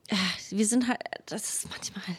[0.08, 0.16] äh,
[0.50, 2.16] wir sind halt, das ist manchmal.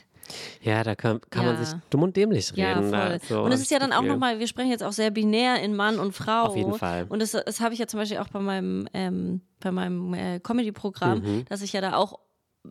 [0.62, 1.54] Ja, da kann, kann ja.
[1.54, 2.92] man sich dumm und dämlich reden.
[2.92, 3.20] Ja, voll.
[3.28, 5.76] So und es ist ja dann auch nochmal, wir sprechen jetzt auch sehr binär in
[5.76, 6.44] Mann und Frau.
[6.44, 7.06] Auf jeden Fall.
[7.10, 10.40] Und das, das habe ich ja zum Beispiel auch bei meinem, ähm, bei meinem äh,
[10.40, 11.46] Comedy-Programm, mhm.
[11.50, 12.20] dass ich ja da auch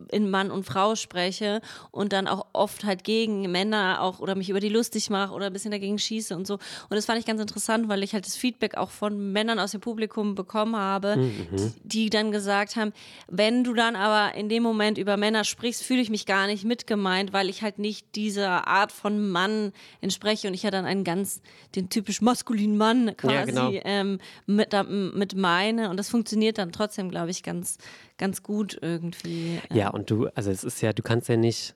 [0.09, 1.61] in Mann und Frau spreche
[1.91, 5.47] und dann auch oft halt gegen Männer auch oder mich über die lustig mache oder
[5.47, 6.55] ein bisschen dagegen schieße und so.
[6.55, 9.71] Und das fand ich ganz interessant, weil ich halt das Feedback auch von Männern aus
[9.71, 11.73] dem Publikum bekommen habe, mhm.
[11.83, 12.93] die, die, dann gesagt haben,
[13.27, 16.63] wenn du dann aber in dem Moment über Männer sprichst, fühle ich mich gar nicht
[16.63, 21.03] mitgemeint, weil ich halt nicht dieser Art von Mann entspreche und ich ja dann einen
[21.03, 21.41] ganz,
[21.75, 23.71] den typisch maskulinen Mann quasi ja, genau.
[23.83, 24.73] ähm, mit,
[25.15, 27.77] mit meine und das funktioniert dann trotzdem, glaube ich, ganz
[28.21, 29.59] ganz gut irgendwie.
[29.73, 31.75] Ja, und du, also es ist ja, du kannst ja nicht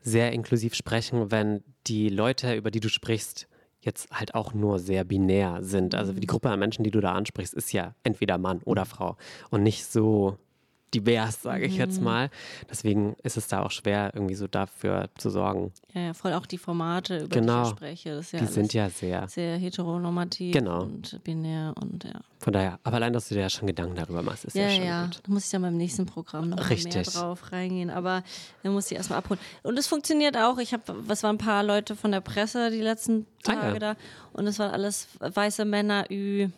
[0.00, 3.48] sehr inklusiv sprechen, wenn die Leute, über die du sprichst,
[3.80, 5.94] jetzt halt auch nur sehr binär sind.
[5.94, 6.26] Also die mhm.
[6.26, 9.16] Gruppe an Menschen, die du da ansprichst, ist ja entweder Mann oder Frau
[9.50, 10.38] und nicht so
[10.94, 12.04] divers, sage ich jetzt mhm.
[12.04, 12.30] mal.
[12.68, 15.72] Deswegen ist es da auch schwer, irgendwie so dafür zu sorgen.
[15.94, 17.62] Ja, ja voll auch die Formate, über genau.
[17.62, 18.16] die ich spreche.
[18.16, 20.82] Das ja die sind ja sehr, sehr heteronormativ genau.
[20.82, 22.20] und binär und ja.
[22.38, 24.70] Von daher, aber allein, dass du dir ja schon Gedanken darüber machst, ist ja, ja
[24.74, 25.04] schon ja.
[25.04, 25.20] gut.
[25.22, 26.94] Da muss ich dann beim nächsten Programm noch Richtig.
[26.94, 28.22] mehr drauf reingehen, aber
[28.62, 29.40] dann muss ich erstmal abholen.
[29.62, 30.58] Und es funktioniert auch.
[30.58, 33.78] Ich habe, was waren ein paar Leute von der Presse die letzten Tage ah, ja.
[33.78, 33.96] da
[34.32, 36.48] und es waren alles weiße Männer, Ü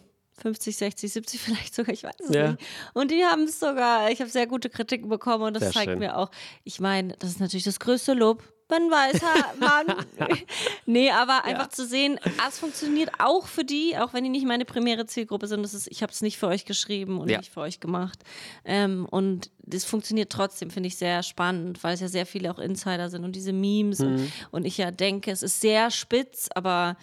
[0.40, 2.52] 50, 60, 70 vielleicht sogar, ich weiß es ja.
[2.52, 2.62] nicht.
[2.94, 5.90] Und die haben es sogar, ich habe sehr gute Kritiken bekommen und das sehr zeigt
[5.90, 5.98] schön.
[5.98, 6.30] mir auch,
[6.64, 8.42] ich meine, das ist natürlich das größte Lob.
[8.72, 9.20] Man weiß,
[9.60, 10.06] Mann.
[10.86, 11.70] nee, aber einfach ja.
[11.70, 12.18] zu sehen,
[12.48, 15.62] es funktioniert auch für die, auch wenn die nicht meine primäre Zielgruppe sind.
[15.62, 17.36] Das ist, ich habe es nicht für euch geschrieben und ja.
[17.36, 18.20] nicht für euch gemacht.
[18.64, 22.58] Ähm, und das funktioniert trotzdem, finde ich sehr spannend, weil es ja sehr viele auch
[22.58, 23.98] Insider sind und diese Memes.
[23.98, 24.06] Mhm.
[24.06, 26.96] Und, und ich ja denke, es ist sehr spitz, aber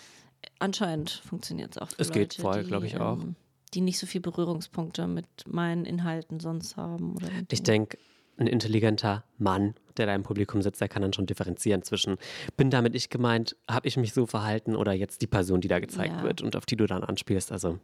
[0.60, 1.90] anscheinend funktioniert es auch.
[1.90, 3.22] Für es Leute, geht voll, glaube ich auch.
[3.22, 3.36] Ähm,
[3.74, 7.16] die nicht so viele Berührungspunkte mit meinen Inhalten sonst haben.
[7.52, 7.98] ich denke,
[8.38, 12.18] ein intelligenter Mann, der da im Publikum sitzt, der kann dann schon differenzieren zwischen,
[12.58, 15.80] bin damit ich gemeint, habe ich mich so verhalten oder jetzt die Person, die da
[15.80, 16.24] gezeigt ja.
[16.24, 17.52] wird und auf die du dann anspielst.
[17.52, 17.80] Also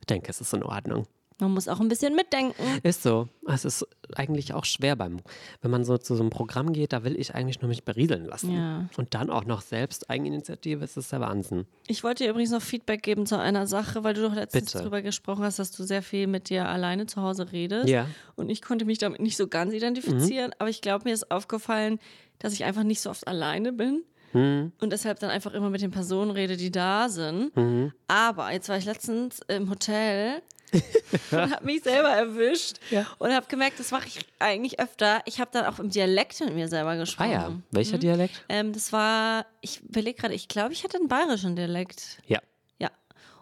[0.00, 1.06] ich denke, es ist in Ordnung.
[1.38, 2.62] Man muss auch ein bisschen mitdenken.
[2.82, 3.28] Ist so.
[3.46, 5.20] Es ist eigentlich auch schwer beim,
[5.60, 8.24] wenn man so zu so einem Programm geht, da will ich eigentlich nur mich berieseln
[8.24, 8.54] lassen.
[8.54, 8.88] Ja.
[8.96, 11.66] Und dann auch noch selbst Eigeninitiative, ist das der Wahnsinn.
[11.88, 14.78] Ich wollte dir übrigens noch Feedback geben zu einer Sache, weil du doch letztens Bitte.
[14.78, 17.88] darüber gesprochen hast, dass du sehr viel mit dir alleine zu Hause redest.
[17.88, 18.06] Ja.
[18.36, 20.56] Und ich konnte mich damit nicht so ganz identifizieren, mhm.
[20.58, 21.98] aber ich glaube, mir ist aufgefallen,
[22.38, 24.04] dass ich einfach nicht so oft alleine bin.
[24.32, 24.72] Mhm.
[24.80, 27.54] Und deshalb dann einfach immer mit den Personen rede, die da sind.
[27.56, 27.92] Mhm.
[28.08, 30.42] Aber jetzt war ich letztens im Hotel
[31.30, 33.06] und habe mich selber erwischt ja.
[33.18, 35.22] und habe gemerkt, das mache ich eigentlich öfter.
[35.24, 37.30] Ich habe dann auch im Dialekt mit mir selber gesprochen.
[37.30, 38.00] Ah ja, welcher mhm.
[38.00, 38.44] Dialekt?
[38.48, 42.18] Ähm, das war, ich überlege gerade, ich glaube, ich hatte einen bayerischen Dialekt.
[42.26, 42.40] Ja.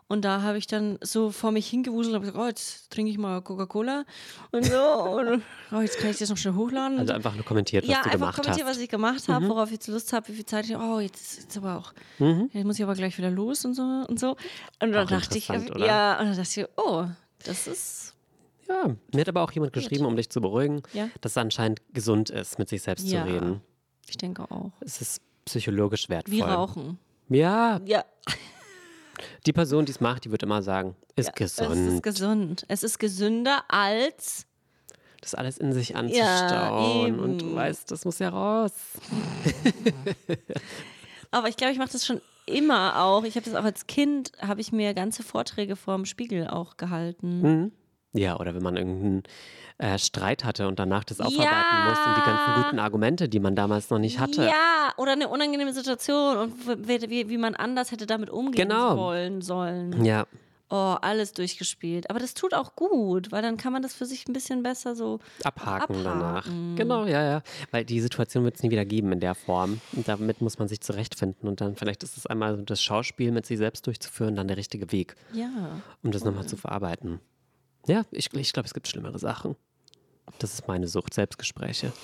[0.07, 3.17] Und da habe ich dann so vor mich hingewuselt und gesagt, oh, jetzt trinke ich
[3.17, 4.05] mal Coca-Cola
[4.53, 4.79] und so.
[4.83, 5.43] und
[5.73, 6.99] oh, jetzt kann ich das noch schnell hochladen.
[6.99, 8.21] Also einfach nur kommentiert, was ja, du gemacht hast.
[8.21, 9.49] Ja, einfach kommentiert, was ich gemacht habe, mhm.
[9.49, 12.51] worauf ich jetzt Lust habe, wie viel Zeit ich, oh, jetzt ist aber auch, mhm.
[12.53, 14.37] jetzt muss ich aber gleich wieder los und so und so.
[14.81, 15.79] Und dann dachte ich, oder?
[15.79, 17.07] ja, und dann dachte ich, oh,
[17.45, 18.15] das ist.
[18.69, 21.09] Ja, mir hat aber auch jemand geschrieben, um dich zu beruhigen, ja?
[21.21, 23.61] dass es anscheinend gesund ist, mit sich selbst ja, zu reden.
[24.09, 24.73] Ich denke auch.
[24.81, 26.35] Es ist psychologisch wertvoll.
[26.35, 26.99] Wie Rauchen.
[27.29, 27.81] Ja.
[27.85, 28.05] Ja.
[29.47, 31.71] Die Person, die es macht, die wird immer sagen, ist ja, gesund.
[31.71, 32.65] Es ist gesund.
[32.69, 34.47] Es ist gesünder als
[35.25, 37.17] das alles in sich anzustauen.
[37.17, 38.73] Ja, und du weißt, das muss ja raus.
[41.31, 43.25] Aber ich glaube, ich mache das schon immer auch.
[43.25, 47.41] Ich habe das auch als Kind, habe ich mir ganze Vorträge vorm Spiegel auch gehalten.
[47.41, 47.73] Mhm.
[48.15, 49.23] Ja, oder wenn man irgendeinen
[49.79, 51.89] äh, Streit hatte und danach das aufarbeiten ja.
[51.89, 54.45] muss und die ganzen guten Argumente, die man damals noch nicht hatte.
[54.45, 58.97] Ja, oder eine unangenehme Situation und wie, wie man anders hätte damit umgehen genau.
[58.97, 60.05] wollen sollen.
[60.05, 60.27] Ja
[60.75, 62.11] oh, alles durchgespielt.
[62.11, 64.95] Aber das tut auch gut, weil dann kann man das für sich ein bisschen besser
[64.95, 66.05] so abhaken, abhaken.
[66.05, 66.47] danach.
[66.77, 67.43] Genau, ja, ja.
[67.71, 69.81] Weil die Situation wird es nie wieder geben in der Form.
[69.93, 71.49] Und damit muss man sich zurechtfinden.
[71.49, 74.91] Und dann vielleicht ist es einmal das Schauspiel mit sich selbst durchzuführen, dann der richtige
[74.91, 75.15] Weg.
[75.33, 75.49] Ja.
[76.03, 76.31] Um das cool.
[76.31, 77.21] nochmal zu verarbeiten.
[77.87, 79.57] Ja, ich, ich glaube, es gibt schlimmere Sachen.
[80.39, 81.93] Das ist meine Sucht, Selbstgespräche.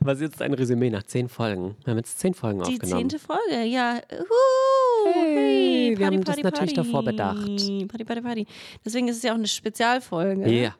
[0.00, 1.76] Was ist jetzt ein Resümee nach zehn Folgen?
[1.84, 3.08] Wir haben jetzt zehn Folgen Die aufgenommen.
[3.08, 4.00] Die zehnte Folge, ja.
[4.12, 6.88] Uh, hey, hey wir haben Party, das natürlich Party.
[6.88, 7.46] davor bedacht.
[7.88, 8.46] Party, Party, Party.
[8.84, 10.50] Deswegen ist es ja auch eine Spezialfolge.
[10.50, 10.74] Ja.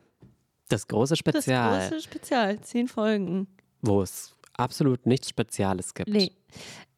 [0.68, 1.78] Das große Spezial.
[1.78, 2.61] Das große Spezial.
[2.61, 3.47] Zehn Folgen.
[3.83, 6.11] Wo es absolut nichts Spezielles gibt.
[6.11, 6.33] Nee.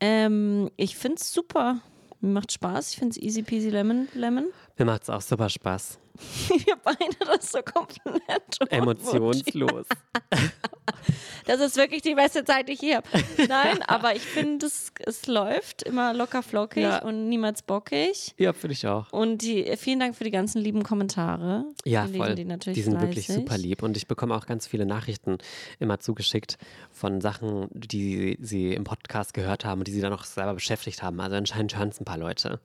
[0.00, 1.80] Ähm, ich finde es super.
[2.20, 2.92] Mir macht Spaß.
[2.92, 4.08] Ich finde es easy peasy lemon.
[4.14, 4.46] lemon.
[4.78, 5.98] Mir macht es auch super Spaß.
[6.48, 9.86] Wir beide das so komplett emotionslos.
[11.46, 13.08] das ist wirklich die beste Zeit, die ich hier habe.
[13.48, 17.02] Nein, aber ich finde, es, es läuft immer locker flockig ja.
[17.02, 18.34] und niemals bockig.
[18.38, 19.12] Ja, finde ich auch.
[19.12, 21.64] Und die, vielen Dank für die ganzen lieben Kommentare.
[21.84, 22.34] Ja, voll.
[22.34, 23.08] Die, natürlich die sind fleißig.
[23.08, 25.38] wirklich super lieb und ich bekomme auch ganz viele Nachrichten
[25.78, 26.58] immer zugeschickt
[26.90, 31.02] von Sachen, die sie im Podcast gehört haben und die sie dann auch selber beschäftigt
[31.02, 31.20] haben.
[31.20, 32.60] Also anscheinend hören es ein paar Leute.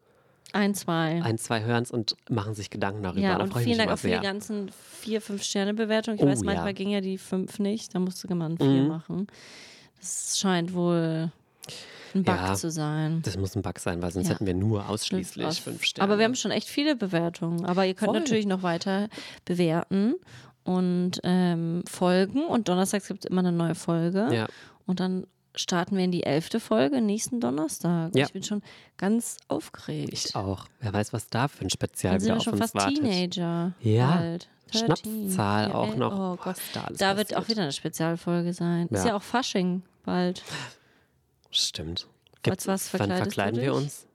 [0.53, 1.21] Ein, zwei.
[1.23, 3.21] Ein, zwei hören es und machen sich Gedanken darüber.
[3.21, 4.71] ja, da und vielen Dank auch für die ganzen
[5.01, 6.17] vier, fünf Sterne Bewertungen.
[6.17, 6.71] Ich Oh, weiß, manchmal ja.
[6.73, 8.87] ging ja die fünf nicht, da musste man vier Mhm.
[8.87, 9.27] machen.
[9.99, 11.31] Das scheint wohl
[12.15, 12.53] ein Bug Ja.
[12.55, 13.21] zu sein.
[13.23, 14.35] Das muss ein Bug sein, weil sonst Ja.
[14.35, 16.07] hätten wir nur ausschließlich Aus- fünf Sterne.
[16.09, 17.65] Aber wir haben schon echt viele Bewertungen.
[17.65, 18.19] Aber ihr könnt Voll.
[18.19, 19.09] natürlich noch weiter
[19.43, 20.13] bewerten
[20.63, 22.45] und ähm, folgen.
[22.45, 24.29] Und donnerstags gibt es immer eine neue Folge.
[24.31, 24.47] ja.
[24.85, 25.27] Und dann
[25.57, 28.15] starten wir in die elfte Folge nächsten Donnerstag.
[28.15, 28.25] Ja.
[28.25, 28.61] Ich bin schon
[28.97, 30.13] ganz aufgeregt.
[30.13, 30.65] Ich auch.
[30.79, 32.97] Wer weiß, was da für ein Spezial Dann sind wieder wir schon fast wartet.
[32.97, 33.73] Teenager.
[33.81, 34.17] Ja.
[34.17, 34.47] 13.
[34.73, 36.13] Schnapszahl Ja, auch noch.
[36.13, 36.63] Oh Was Gott.
[36.73, 38.87] da alles Da wird auch wieder eine Spezialfolge sein.
[38.87, 39.09] Ist Ja.
[39.11, 40.43] ja auch Fasching bald.
[41.49, 42.07] Stimmt.
[42.47, 44.05] Als was wann verkleidest du verkleiden wir uns?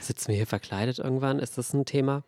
[0.00, 1.38] Sitzen wir hier verkleidet irgendwann?
[1.38, 2.24] Ist das ein Thema?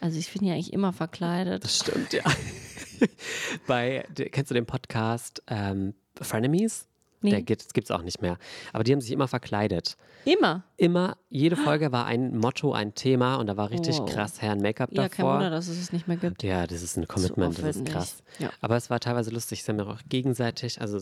[0.00, 1.64] Also ich bin ja eigentlich immer verkleidet.
[1.64, 2.22] Das stimmt, ja.
[3.66, 6.86] Bei, kennst du den Podcast ähm, Frenemies?
[7.26, 7.30] Nee.
[7.32, 8.38] Der gibt es auch nicht mehr.
[8.72, 9.96] Aber die haben sich immer verkleidet.
[10.24, 10.64] Immer.
[10.76, 14.10] Immer, jede Folge war ein Motto, ein Thema und da war richtig Wow.
[14.10, 15.34] krass Herren Make-up Ja, kein davor.
[15.34, 16.42] Wunder, dass es es nicht mehr gibt.
[16.42, 18.22] Ja, das ist ein Commitment, das ist krass.
[18.38, 18.50] Ja.
[18.60, 21.00] Aber es war teilweise lustig, es haben wir auch gegenseitig, also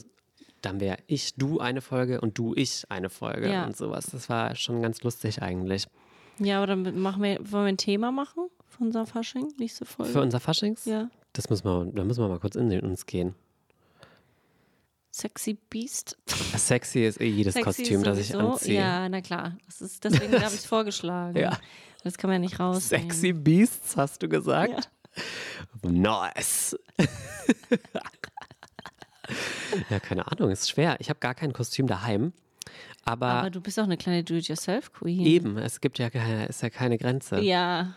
[0.60, 3.66] dann wäre ich, du eine Folge und du, ich eine Folge Ja.
[3.66, 4.06] und sowas.
[4.12, 5.86] Das war schon ganz lustig eigentlich.
[6.38, 10.12] Ja, aber dann machen wir, wollen wir ein Thema machen von unserer Fasching, nächste Folge?
[10.12, 10.84] Für unser Faschings?
[10.84, 11.08] ja.
[11.32, 13.34] Das müssen wir, da müssen wir mal kurz in uns gehen.
[15.14, 16.18] Sexy Beast.
[16.56, 18.80] Sexy ist eh jedes Sexy Kostüm, das ich anziehe.
[18.80, 19.56] Ja, na klar.
[19.64, 21.38] Das ist, deswegen habe ich es vorgeschlagen.
[21.38, 21.56] Ja.
[22.02, 23.10] Das kann man ja nicht rausnehmen.
[23.12, 24.90] Sexy Beasts, hast du gesagt?
[25.82, 26.76] Nice.
[29.88, 30.96] ja, keine Ahnung, ist schwer.
[30.98, 32.32] Ich habe gar kein Kostüm daheim.
[33.04, 35.24] Aber, Aber du bist auch eine kleine Do-it-yourself-Queen.
[35.26, 37.38] eben, es gibt ja keine, ist ja keine Grenze.
[37.38, 37.94] Ja.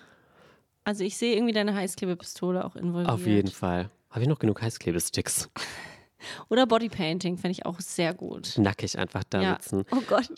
[0.83, 3.09] Also ich sehe irgendwie deine Heißklebepistole auch involviert.
[3.09, 3.89] Auf jeden Fall.
[4.11, 5.49] Habe ich noch genug Heißklebesticks?
[6.49, 8.53] Oder Bodypainting fände ich auch sehr gut.
[8.57, 9.53] Nackig einfach da Ja.
[9.61, 9.85] sitzen.
[9.91, 10.29] Oh Gott.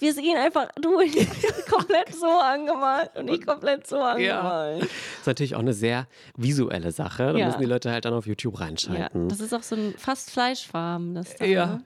[0.00, 0.96] Wir sehen einfach, du
[1.70, 4.84] komplett so angemalt und ich komplett so angemalt.
[4.84, 6.06] Ist natürlich auch eine sehr
[6.36, 7.32] visuelle Sache.
[7.32, 7.46] Da Ja.
[7.46, 9.28] müssen die Leute halt dann auf YouTube Ja, reinschalten.
[9.28, 11.14] das ist auch so ein fast Fleischfarben.
[11.14, 11.66] Das da, Ja.
[11.66, 11.82] ne?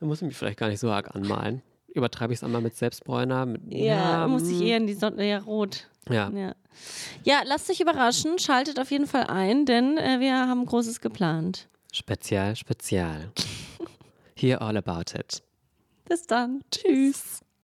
[0.00, 1.62] Da muss ich mich vielleicht gar nicht so arg anmalen.
[1.92, 3.46] Übertreibe ich es einmal mit Selbstbräuner?
[3.46, 5.88] Mit, Ja, muss ich eher in die Sonne, ja, rot.
[6.08, 6.30] Ja.
[6.30, 6.54] Ja.
[7.24, 11.68] ja, lasst euch überraschen, schaltet auf jeden Fall ein, denn äh, wir haben Großes geplant.
[11.92, 13.32] Spezial, spezial.
[14.36, 15.42] Hear all about it.
[16.08, 16.62] Bis dann.
[16.70, 17.40] Tschüss.